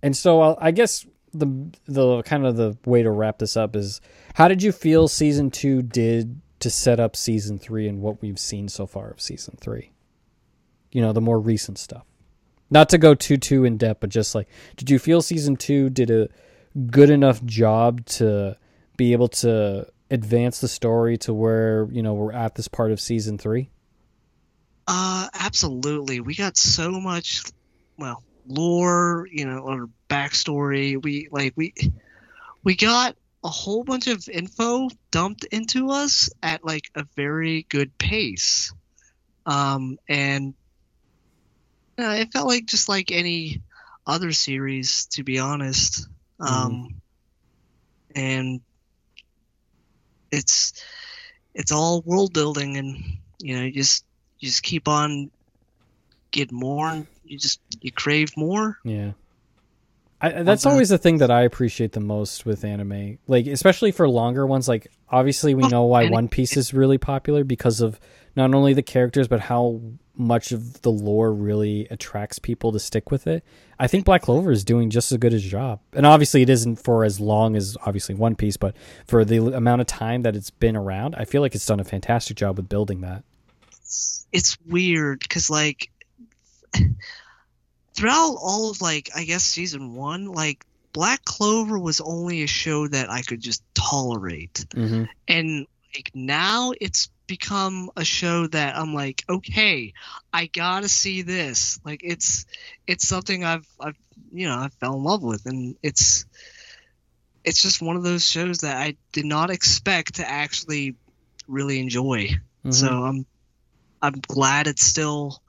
[0.02, 1.46] And so I'll, I guess the
[1.86, 4.00] the kind of the way to wrap this up is
[4.34, 8.38] how did you feel season two did to set up season three and what we've
[8.38, 9.90] seen so far of season three?
[10.94, 12.06] You know, the more recent stuff.
[12.70, 15.90] Not to go too too in depth, but just like, did you feel season two
[15.90, 16.30] did a
[16.86, 18.56] good enough job to
[18.96, 23.00] be able to advance the story to where you know we're at this part of
[23.00, 23.68] season three?
[24.86, 26.20] Uh, absolutely.
[26.20, 27.42] We got so much,
[27.98, 31.02] well, lore, you know, or backstory.
[31.02, 31.74] We like we
[32.62, 37.96] we got a whole bunch of info dumped into us at like a very good
[37.98, 38.72] pace.
[39.46, 40.54] Um, and
[41.98, 43.62] uh, it felt like just like any
[44.06, 46.08] other series, to be honest.
[46.40, 46.96] Um,
[48.14, 48.60] and
[50.30, 50.72] it's
[51.54, 53.02] it's all world building, and
[53.40, 54.04] you know, you just
[54.40, 55.30] you just keep on
[56.30, 56.88] get more.
[56.88, 58.78] and You just you crave more.
[58.84, 59.12] Yeah.
[60.20, 60.70] I, that's that.
[60.70, 64.68] always the thing that I appreciate the most with anime, like especially for longer ones.
[64.68, 68.00] Like obviously we know why One Piece is really popular because of
[68.34, 69.80] not only the characters but how
[70.16, 73.42] much of the lore really attracts people to stick with it.
[73.78, 76.76] I think Black Clover is doing just as good a job, and obviously it isn't
[76.76, 80.50] for as long as obviously One Piece, but for the amount of time that it's
[80.50, 83.24] been around, I feel like it's done a fantastic job with building that.
[84.32, 85.90] it's weird because like
[87.96, 92.86] throughout all of like I guess season one, like Black Clover was only a show
[92.88, 95.04] that I could just tolerate, Mm-hmm.
[95.28, 99.92] and like now it's become a show that I'm like, okay,
[100.32, 101.78] I gotta see this.
[101.84, 102.46] Like it's
[102.86, 103.98] it's something I've I've
[104.32, 106.26] you know I fell in love with, and it's
[107.44, 110.96] it's just one of those shows that I did not expect to actually
[111.46, 112.30] really enjoy.
[112.70, 113.26] So I'm
[114.00, 115.42] I'm glad it's still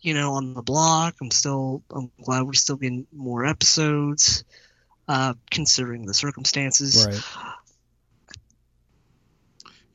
[0.00, 1.16] you know on the block.
[1.20, 4.44] I'm still I'm glad we're still getting more episodes
[5.08, 7.06] uh considering the circumstances.
[7.06, 7.22] right.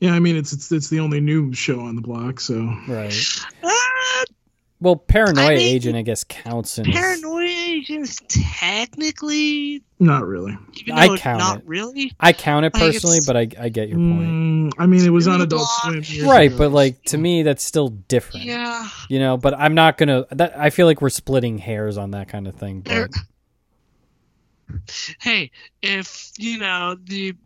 [0.02, 2.56] Yeah, I mean it's it's it's the only new show on the block, so
[2.88, 3.14] Right.
[3.62, 4.24] Ah,
[4.80, 6.88] Well, Paranoia I mean, Agent, I guess, counts in.
[6.88, 10.58] as- Paranoia Agents technically not really.
[10.92, 11.62] I though count not it.
[11.66, 12.12] really.
[12.18, 14.28] I count it personally, it's- but I, I get your point.
[14.28, 16.02] Mm, I mean, it was on Adult Swim.
[16.28, 16.58] Right, ago.
[16.58, 18.44] but like to me, that's still different.
[18.46, 18.88] Yeah.
[19.08, 20.26] You know, but I'm not gonna.
[20.32, 22.80] That I feel like we're splitting hairs on that kind of thing.
[22.80, 23.10] But
[25.20, 27.36] Hey, if you know the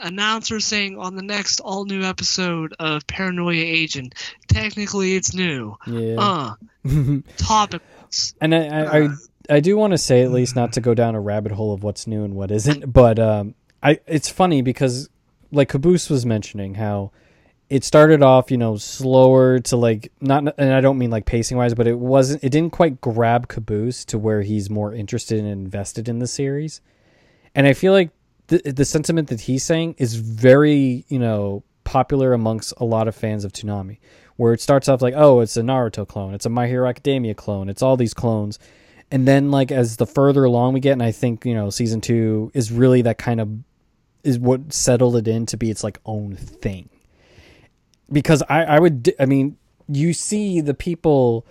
[0.00, 4.14] announcer saying on the next all new episode of Paranoia Agent,
[4.48, 5.76] technically it's new.
[5.86, 6.54] yeah, Uh
[7.36, 8.34] topics.
[8.40, 9.08] and I I, I,
[9.48, 11.82] I do want to say at least not to go down a rabbit hole of
[11.82, 12.84] what's new and what isn't.
[12.92, 15.08] But um, I it's funny because
[15.52, 17.10] like Caboose was mentioning how
[17.68, 21.56] it started off, you know, slower to like not, and I don't mean like pacing
[21.56, 25.48] wise, but it wasn't, it didn't quite grab Caboose to where he's more interested and
[25.48, 26.80] invested in the series.
[27.54, 28.10] And I feel like
[28.50, 33.14] the the sentiment that he's saying is very, you know, popular amongst a lot of
[33.14, 33.98] fans of Toonami,
[34.36, 37.34] where it starts off like, oh, it's a Naruto clone, it's a My Hero Academia
[37.34, 38.58] clone, it's all these clones.
[39.12, 42.00] And then like as the further along we get, and I think, you know, season
[42.00, 43.48] two is really that kind of
[44.22, 46.90] is what settled it in to be its like own thing.
[48.12, 49.56] Because I, I would I mean
[49.88, 51.46] you see the people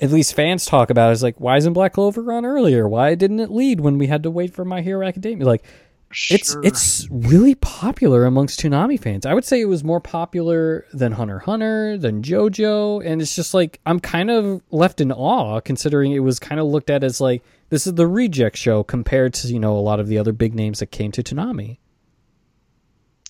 [0.00, 2.88] at least fans talk about it, is like why isn't Black Clover on earlier?
[2.88, 5.46] Why didn't it lead when we had to wait for My Hero Academia?
[5.46, 5.64] Like
[6.12, 6.60] Sure.
[6.64, 11.38] it's really popular amongst Toonami fans I would say it was more popular than Hunter
[11.38, 16.18] Hunter than JoJo and it's just like I'm kind of left in awe considering it
[16.18, 19.60] was kind of looked at as like this is the reject show compared to you
[19.60, 21.78] know a lot of the other big names that came to Toonami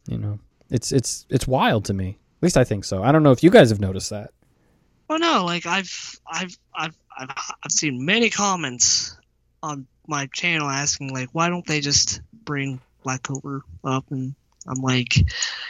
[0.09, 0.39] you know
[0.70, 3.03] it's it's it's wild to me at least I think so.
[3.03, 4.31] I don't know if you guys have noticed that.
[5.09, 7.28] Well, no, like I've I've I've I've
[7.62, 9.14] I've seen many comments
[9.62, 14.05] on my channel asking like, why don't they just bring Black Clover up?
[14.11, 14.34] And
[14.66, 15.14] I'm like,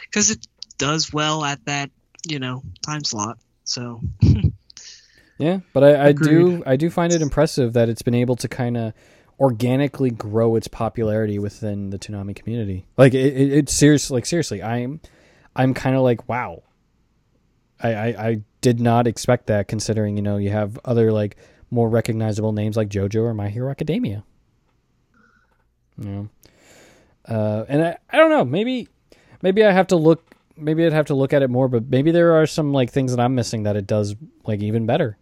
[0.03, 0.45] because it
[0.77, 1.91] does well at that
[2.27, 3.37] you know time slot.
[3.63, 4.01] So
[5.41, 8.47] Yeah, but I, I do I do find it impressive that it's been able to
[8.47, 8.93] kind of
[9.39, 12.85] organically grow its popularity within the Toonami community.
[12.95, 14.11] Like it, it, it's serious.
[14.11, 15.01] Like seriously, I'm
[15.55, 16.61] I'm kind of like wow.
[17.81, 21.37] I, I I did not expect that considering you know you have other like
[21.71, 24.23] more recognizable names like JoJo or My Hero Academia.
[25.97, 26.29] Know,
[27.27, 28.87] uh, and I I don't know maybe
[29.41, 32.11] maybe I have to look maybe I'd have to look at it more, but maybe
[32.11, 34.15] there are some like things that I'm missing that it does
[34.45, 35.17] like even better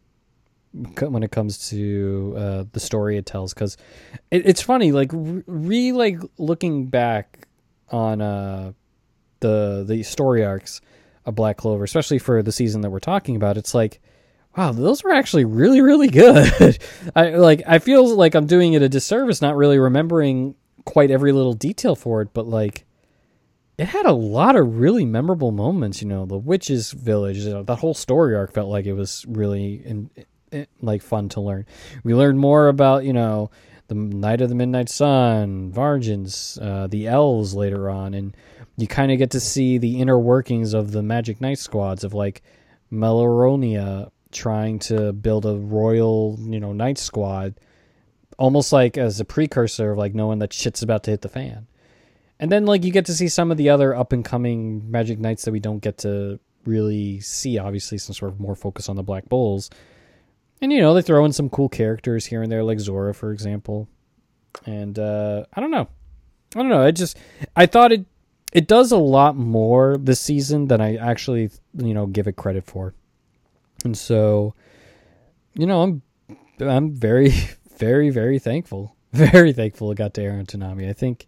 [1.00, 3.54] when it comes to uh, the story it tells.
[3.54, 3.78] Because
[4.32, 7.48] it, it's funny, like re, like looking back
[7.90, 8.74] on uh,
[9.40, 10.82] the the story arcs
[11.26, 13.58] of Black Clover, especially for the season that we're talking about.
[13.58, 14.02] It's like.
[14.58, 16.80] Wow, those were actually really, really good.
[17.16, 17.62] I like.
[17.68, 20.56] I feel like I'm doing it a disservice, not really remembering
[20.86, 22.34] quite every little detail for it.
[22.34, 22.86] But like,
[23.78, 26.02] it had a lot of really memorable moments.
[26.02, 29.26] You know, the witches' village, you know, that whole story arc felt like it was
[29.28, 30.10] really in,
[30.82, 31.66] like fun to learn.
[32.04, 33.52] We learned more about you know
[33.88, 38.36] the Night of the Midnight Sun, Vargins, uh, the elves later on, and
[38.78, 42.14] you kind of get to see the inner workings of the Magic Knight squads of
[42.14, 42.42] like
[42.92, 47.56] Meloronia trying to build a royal you know knight squad
[48.40, 51.68] almost like as a precursor of like knowing that shit's about to hit the fan.
[52.40, 55.20] And then like you get to see some of the other up and coming Magic
[55.20, 59.04] Knights that we don't get to really see, obviously, since we're more focused on the
[59.04, 59.70] Black Bulls.
[60.62, 63.32] And you know, they throw in some cool characters here and there, like Zora, for
[63.32, 63.90] example.
[64.66, 65.90] And uh I don't know.
[66.56, 66.84] I don't know.
[66.84, 67.18] I just
[67.58, 68.06] I thought it
[68.54, 72.64] it does a lot more this season than I actually you know give it credit
[72.64, 72.94] for.
[73.84, 74.56] And so
[75.56, 76.02] you know, I'm
[76.62, 77.34] I'm very
[77.80, 78.96] very very thankful.
[79.12, 80.88] Very thankful it got to air on Toonami.
[80.88, 81.26] I think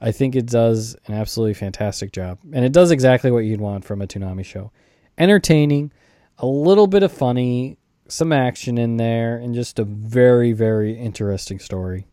[0.00, 2.38] I think it does an absolutely fantastic job.
[2.52, 4.72] And it does exactly what you'd want from a Toonami show.
[5.18, 5.92] Entertaining,
[6.38, 7.76] a little bit of funny,
[8.08, 12.06] some action in there, and just a very, very interesting story.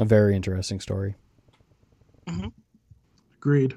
[0.00, 1.14] A very interesting story.
[3.36, 3.74] Agreed.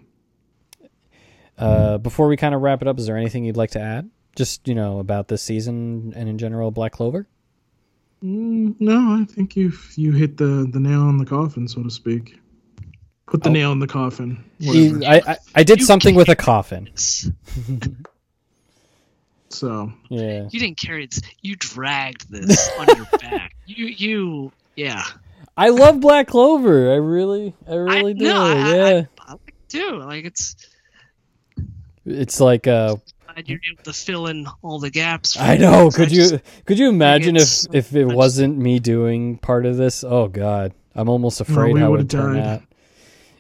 [1.58, 4.10] Uh, before we kind of wrap it up, is there anything you'd like to add?
[4.36, 7.28] Just, you know, about this season and in general, Black Clover?
[8.24, 11.90] Mm, no, I think you you hit the the nail on the coffin, so to
[11.90, 12.38] speak.
[13.28, 13.54] Put the Oh.
[13.54, 14.44] nail in the coffin.
[14.58, 16.90] You- I, I, I did You something with a coffin.
[19.52, 20.48] So Yeah.
[20.52, 21.22] You didn't carry this.
[21.42, 23.56] You dragged this on your back.
[23.66, 25.04] You, you, yeah.
[25.58, 26.92] I love Black Clover.
[26.92, 28.26] I really, I really do.
[28.26, 29.02] no, I- I- yeah.
[29.28, 29.92] I like it too.
[29.98, 30.56] Like it's,
[32.06, 32.98] it's like, uh,
[33.42, 35.36] glad you're able to fill in all the gaps.
[35.36, 35.86] for I me, know.
[35.86, 38.58] 'cause Could I just- you could you imagine if it's- if it I just- wasn't
[38.58, 40.04] me doing part of this?
[40.04, 42.44] Oh God, I'm almost afraid we how it would've would turn died.
[42.46, 42.62] out.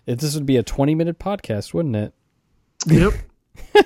[0.05, 2.13] If this would be a 20 minute podcast, wouldn't it?
[2.87, 3.13] yep.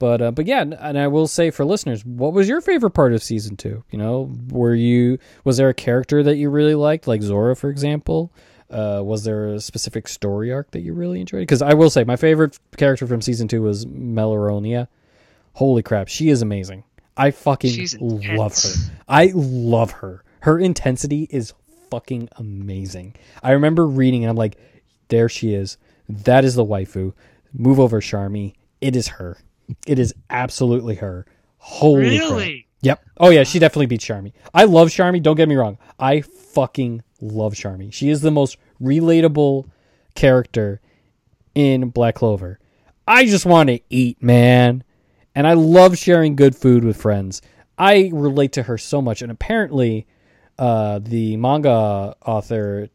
[0.00, 2.90] But uh, but yeah, and- and I will say for listeners, what was your favorite
[2.90, 3.84] part of season two?
[3.90, 7.70] You know, were you was there a character that you really liked, like Zora, for
[7.70, 8.32] example?
[8.74, 11.42] Uh, was there a specific story arc that you really enjoyed?
[11.42, 14.88] Because I will say my favorite character from season two was Melaronia.
[15.54, 16.82] Holy crap, she is amazing.
[17.16, 18.70] I fucking love her.
[19.08, 20.24] I love her.
[20.40, 21.54] Her intensity is
[21.90, 23.14] fucking amazing.
[23.42, 24.58] I remember reading and I'm like,
[25.08, 25.76] there she is.
[26.08, 27.12] That is the waifu.
[27.52, 28.54] Move over, Charmy.
[28.80, 29.38] It is her.
[29.86, 31.24] It is absolutely her.
[31.58, 32.30] Holy crap.
[32.30, 32.66] really?
[32.82, 33.04] Yep.
[33.16, 34.32] Oh yeah, she definitely beats Charmy.
[34.52, 35.22] I love Charmy.
[35.22, 35.78] Don't get me wrong.
[35.98, 37.92] I fucking love Charmy.
[37.92, 39.68] She is the most relatable
[40.14, 40.80] character
[41.54, 42.58] in Black Clover.
[43.06, 44.84] I just want to eat, man.
[45.34, 47.42] And I love sharing good food with friends.
[47.76, 49.20] I relate to her so much.
[49.20, 50.06] And apparently,
[50.58, 52.88] uh, the manga author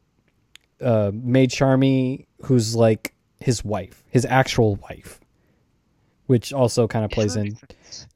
[0.82, 5.20] uh, made Charmy, who's like his wife, his actual wife,
[6.30, 7.58] which also kind of plays in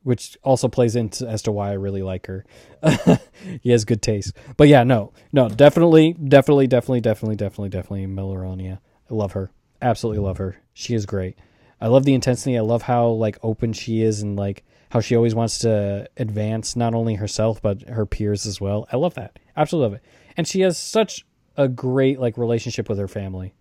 [0.04, 2.46] which also plays into as to why I really like her.
[3.64, 4.34] he has good taste.
[4.56, 8.78] But yeah, no, no, definitely, definitely, definitely, definitely, definitely, definitely Melaronia.
[9.10, 9.50] I love her.
[9.82, 10.62] Absolutely love her.
[10.74, 11.40] She is great.
[11.82, 12.56] I love the intensity.
[12.56, 16.76] I love how like open she is and like how she always wants to advance
[16.76, 18.88] not only herself but her peers as well.
[18.94, 19.40] I love that.
[19.58, 20.04] Absolutely love it.
[20.38, 21.26] And she has such
[21.58, 23.56] a great like relationship with her family.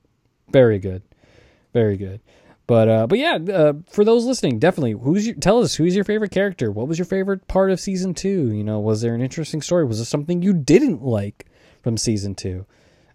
[0.51, 1.01] Very good.
[1.73, 2.21] Very good.
[2.67, 6.05] But uh, but yeah, uh, for those listening, definitely, who's your, tell us who's your
[6.05, 6.71] favorite character?
[6.71, 8.53] What was your favorite part of season two?
[8.53, 9.85] You know, was there an interesting story?
[9.85, 11.47] Was there something you didn't like
[11.83, 12.65] from season two?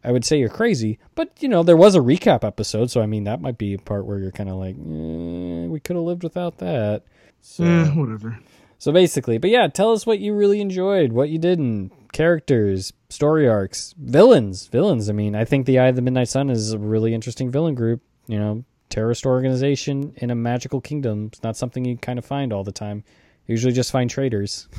[0.04, 3.06] I would say you're crazy, but you know there was a recap episode, so I
[3.08, 6.06] mean that might be a part where you're kind of like, eh, we could have
[6.06, 7.04] lived without that.
[7.42, 8.38] So, Eh, whatever.
[8.78, 13.48] so basically, but yeah, tell us what you really enjoyed, what you didn't, characters, story
[13.48, 15.10] arcs, villains, villains.
[15.10, 17.76] I mean, I think the Eye of the Midnight Sun is a really interesting villain
[17.76, 18.02] group.
[18.28, 21.28] You know, terrorist organization in a magical kingdom.
[21.28, 23.04] It's not something you kind of find all the time.
[23.46, 24.68] You usually just find traitors.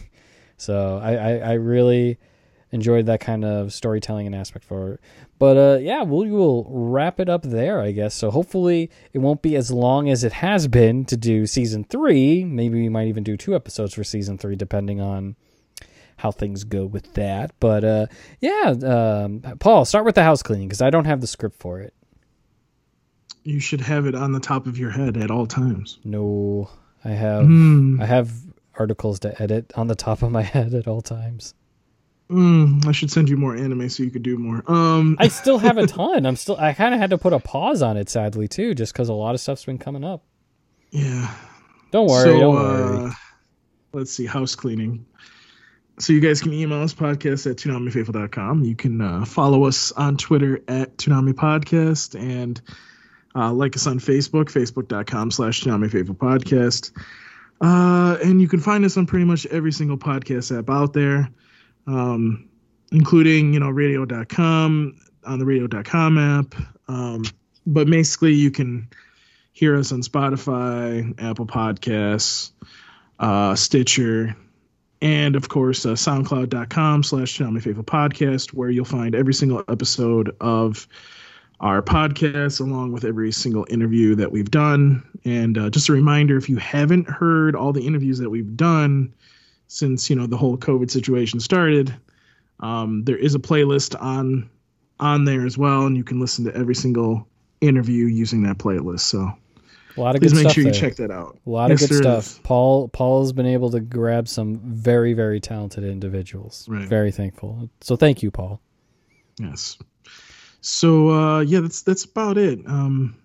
[0.61, 2.19] So I, I, I really
[2.71, 5.01] enjoyed that kind of storytelling and aspect for it.
[5.39, 8.15] But uh, yeah, we will wrap it up there, I guess.
[8.15, 12.45] So hopefully it won't be as long as it has been to do season three.
[12.45, 15.37] Maybe we might even do two episodes for season three, depending on
[16.19, 17.53] how things go with that.
[17.61, 18.07] But uh,
[18.41, 21.81] yeah, um, Paul, start with the house cleaning because I don't have the script for
[21.81, 21.95] it.
[23.49, 25.99] You should have it on the top of your head at all times.
[26.05, 26.69] No,
[27.05, 27.99] I have Hmm.
[28.01, 28.31] I have
[28.79, 31.55] articles to edit on the top of my head at all times.
[32.31, 34.63] Mm, I should send you more anime so you could do more.
[34.71, 36.27] Um, I still have a ton.
[36.27, 36.59] I'm still.
[36.59, 39.15] I kind of had to put a pause on it, sadly, too, just because a
[39.15, 40.23] lot of stuff's been coming up.
[40.91, 41.35] yeah.
[41.91, 42.25] Don't worry.
[42.29, 43.07] so, don't worry.
[43.09, 43.13] Uh,
[43.95, 45.07] let's see, house cleaning.
[46.01, 48.63] So you guys can email us podcast at toonamifaithful.com.
[48.63, 52.61] You can uh, follow us on Twitter at Toonami Podcast and
[53.35, 56.93] uh, like us on Facebook, facebook.com slash Podcast.
[57.61, 61.29] Uh, and you can find us on pretty much every single podcast app out there,
[61.87, 62.49] um,
[62.93, 66.55] including, you know, radio.com, on the radio.com app.
[66.89, 67.25] Um,
[67.67, 68.89] but basically, you can
[69.53, 72.53] hear us on Spotify, Apple Podcasts,
[73.19, 74.37] uh, Stitcher,
[75.01, 80.89] and of course uh, soundcloud.com slash podcast where you'll find every single episode of
[81.61, 86.37] our podcast along with every single interview that we've done and uh, just a reminder
[86.37, 89.13] if you haven't heard all the interviews that we've done
[89.67, 91.95] since you know the whole covid situation started
[92.61, 94.49] um, there is a playlist on
[95.01, 97.27] on there as well and you can listen to every single
[97.61, 99.29] interview using that playlist so
[99.97, 100.81] A lot of please good make stuff sure you there.
[100.81, 102.25] check that out A lot Yes, of good stuff.
[102.27, 102.41] is.
[102.45, 106.67] Paul Paul has been able to grab some very very talented individuals.
[106.69, 106.87] Right.
[106.89, 107.69] Very thankful.
[107.81, 108.61] So thank you, Paul.
[109.41, 109.77] Yes.
[110.61, 112.61] So uh yeah, that's that's about it.
[112.67, 113.17] Um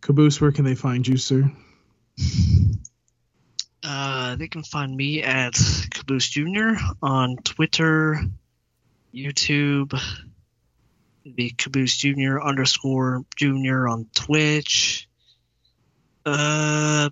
[0.00, 1.50] Caboose, where can they find you, sir?
[3.82, 5.54] Uh, they can find me at
[5.92, 6.74] Caboose Jr.
[7.02, 8.20] on Twitter,
[9.14, 9.98] YouTube.
[11.34, 12.40] Be Caboose Jr.
[12.40, 13.88] underscore Jr.
[13.88, 15.08] on Twitch.
[16.24, 17.10] Uh,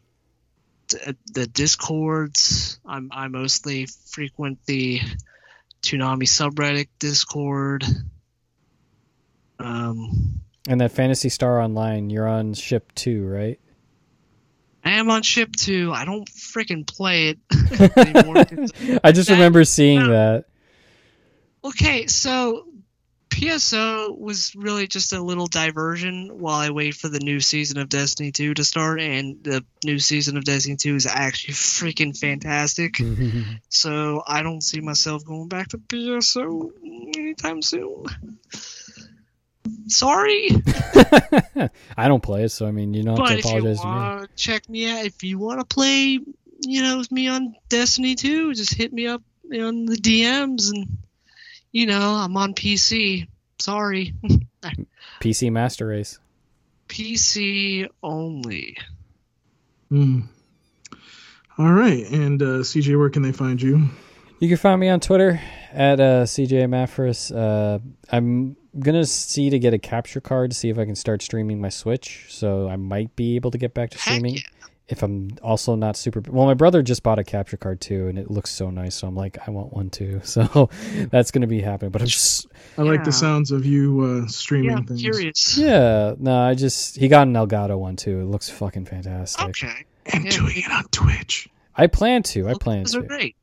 [0.88, 2.78] th- the Discords.
[2.84, 5.00] I'm I mostly frequent the
[5.82, 7.84] Toonami subreddit Discord.
[10.68, 13.60] And that Phantasy Star Online, you're on ship two, right?
[14.84, 15.92] I am on ship two.
[15.92, 17.38] I don't freaking play it
[19.02, 20.10] I just That- remember seeing no.
[20.10, 20.44] that.
[21.64, 22.66] Okay, so
[23.30, 27.88] PSO was really just a little diversion while I wait for the new season of
[27.88, 32.98] Destiny 2 to start, and the new season of Destiny 2 is actually freaking fantastic.
[33.68, 36.70] So I don't see myself going back to PSO
[37.16, 38.04] anytime soon.
[39.88, 40.50] Sorry,
[41.96, 43.86] I don't play it, so I mean, you don't but to if you apologize to
[43.86, 43.92] me.
[43.92, 46.18] want to check me out, if you want to play,
[46.60, 50.98] you know, with me on Destiny 2, just hit me up on the DMs, and
[51.72, 53.28] you know, I'm on PC.
[53.58, 54.14] Sorry.
[55.20, 56.18] PC Master Race.
[56.88, 58.76] PC only.
[59.88, 60.20] Hmm.
[61.58, 62.04] All right.
[62.10, 63.88] And uh CJ, where can they find you?
[64.38, 65.40] You can find me on Twitter
[65.72, 67.34] at uh, CJ Maffris.
[67.34, 67.78] Uh,
[68.10, 71.60] I'm gonna see to get a capture card to see if I can start streaming
[71.60, 72.26] my Switch.
[72.28, 74.34] So I might be able to get back to streaming.
[74.36, 74.40] yeah.
[74.88, 78.16] If I'm also not super well, my brother just bought a capture card too, and
[78.16, 78.94] it looks so nice.
[78.94, 80.20] So I'm like, I want one too.
[80.24, 80.70] So
[81.10, 81.90] that's gonna be happening.
[81.90, 82.46] But I'm just
[82.78, 83.04] I like Yeah.
[83.06, 85.00] the sounds of you uh streaming Yeah, I'm things.
[85.00, 85.58] curious.
[85.58, 86.14] yeah.
[86.18, 88.20] No, I just he got an Elgato one too.
[88.20, 89.44] It looks fucking fantastic.
[89.48, 89.84] Okay.
[90.12, 90.30] And Yeah.
[90.30, 91.48] doing it on Twitch.
[91.74, 92.48] I plan to.
[92.48, 93.34] I plan Those are great.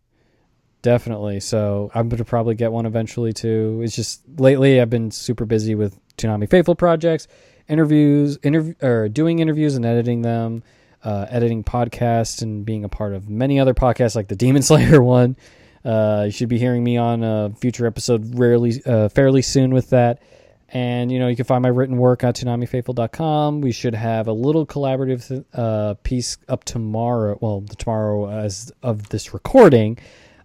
[0.84, 1.40] Definitely.
[1.40, 3.82] So I'm going to probably get one eventually too.
[3.84, 7.30] It's just lately I've been super busy with Toonami Faithful projects,
[7.70, 10.62] interviews, interview or doing interviews and editing them,
[11.02, 15.02] uh, editing podcasts and being a part of many other podcasts like the Demon Slayer
[15.02, 15.38] one.
[15.86, 19.90] Uh, you should be hearing me on a future episode rarely, uh, fairly soon with
[19.92, 20.22] that.
[20.68, 23.62] And you know you can find my written work at ToonamiFaithful.com.
[23.62, 27.38] We should have a little collaborative uh, piece up tomorrow.
[27.40, 29.98] Well, tomorrow as of this recording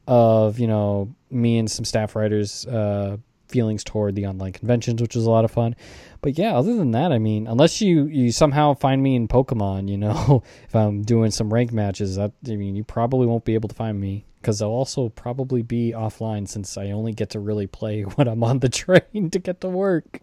[0.09, 5.15] of you know me and some staff writers uh, feelings toward the online conventions, which
[5.15, 5.77] was a lot of fun.
[6.23, 9.89] But yeah, other than that, I mean, unless you you somehow find me in Pokemon,
[9.89, 13.55] you know, if I'm doing some rank matches, that, I mean, you probably won't be
[13.55, 17.41] able to find me because I'll also probably be offline since I only get to
[17.41, 20.21] really play when I'm on the train to get to work.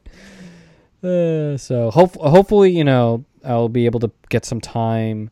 [1.04, 5.30] Uh, so hope hopefully you know I'll be able to get some time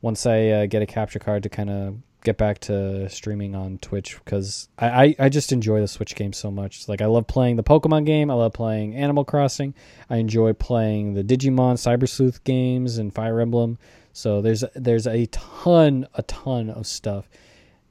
[0.00, 3.78] once I uh, get a capture card to kind of get back to streaming on
[3.78, 6.88] Twitch because I, I, I just enjoy the Switch game so much.
[6.88, 8.30] Like I love playing the Pokemon game.
[8.30, 9.74] I love playing Animal Crossing.
[10.08, 13.78] I enjoy playing the Digimon Cyber Sleuth games and Fire Emblem.
[14.12, 17.28] So there's there's a ton a ton of stuff,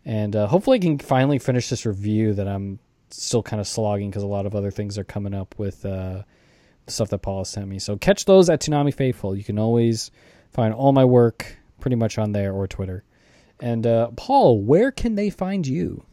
[0.06, 2.80] and uh, hopefully I can finally finish this review that I'm
[3.10, 6.22] still kind of slogging because a lot of other things are coming up with uh,
[6.86, 7.80] the stuff that Paul has sent me.
[7.80, 9.36] So catch those at Toonami Faithful.
[9.36, 10.12] You can always
[10.52, 13.04] find all my work pretty much on there or Twitter.
[13.62, 16.04] And uh, Paul, where can they find you?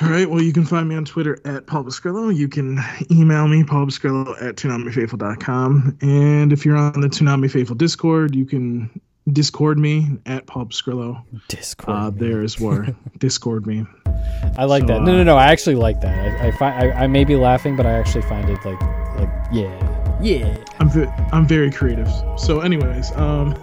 [0.00, 0.28] All right.
[0.28, 2.34] Well, you can find me on Twitter at Paul Biscrillo.
[2.34, 2.80] You can
[3.12, 5.98] email me, Paul Biscrillo at ToonamiFaithful.com.
[6.00, 9.00] And if you're on the Toonami Faithful Discord, you can
[9.32, 11.22] Discord me at Paul Biscrillo.
[11.46, 11.96] Discord.
[11.96, 13.86] Uh, there is where Discord me.
[14.58, 15.02] I like so, that.
[15.02, 15.36] No, uh, no, no.
[15.36, 16.40] I actually like that.
[16.40, 18.80] I, I find I, I may be laughing, but I actually find it like
[19.16, 20.56] like yeah, yeah.
[20.80, 22.08] I'm ve- I'm very creative.
[22.36, 23.54] So, anyways, um,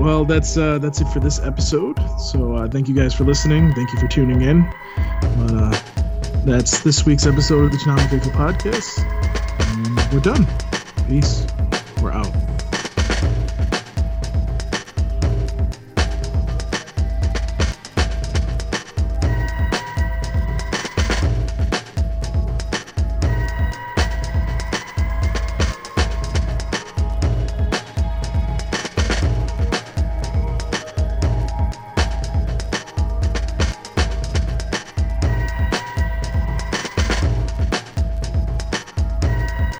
[0.00, 1.98] well, that's uh, that's it for this episode.
[2.18, 3.72] So, uh, thank you guys for listening.
[3.74, 4.62] Thank you for tuning in.
[4.62, 5.78] Uh,
[6.44, 8.98] that's this week's episode of the Toonami Faithful Podcast.
[9.76, 10.46] And we're done.
[11.06, 11.46] Peace.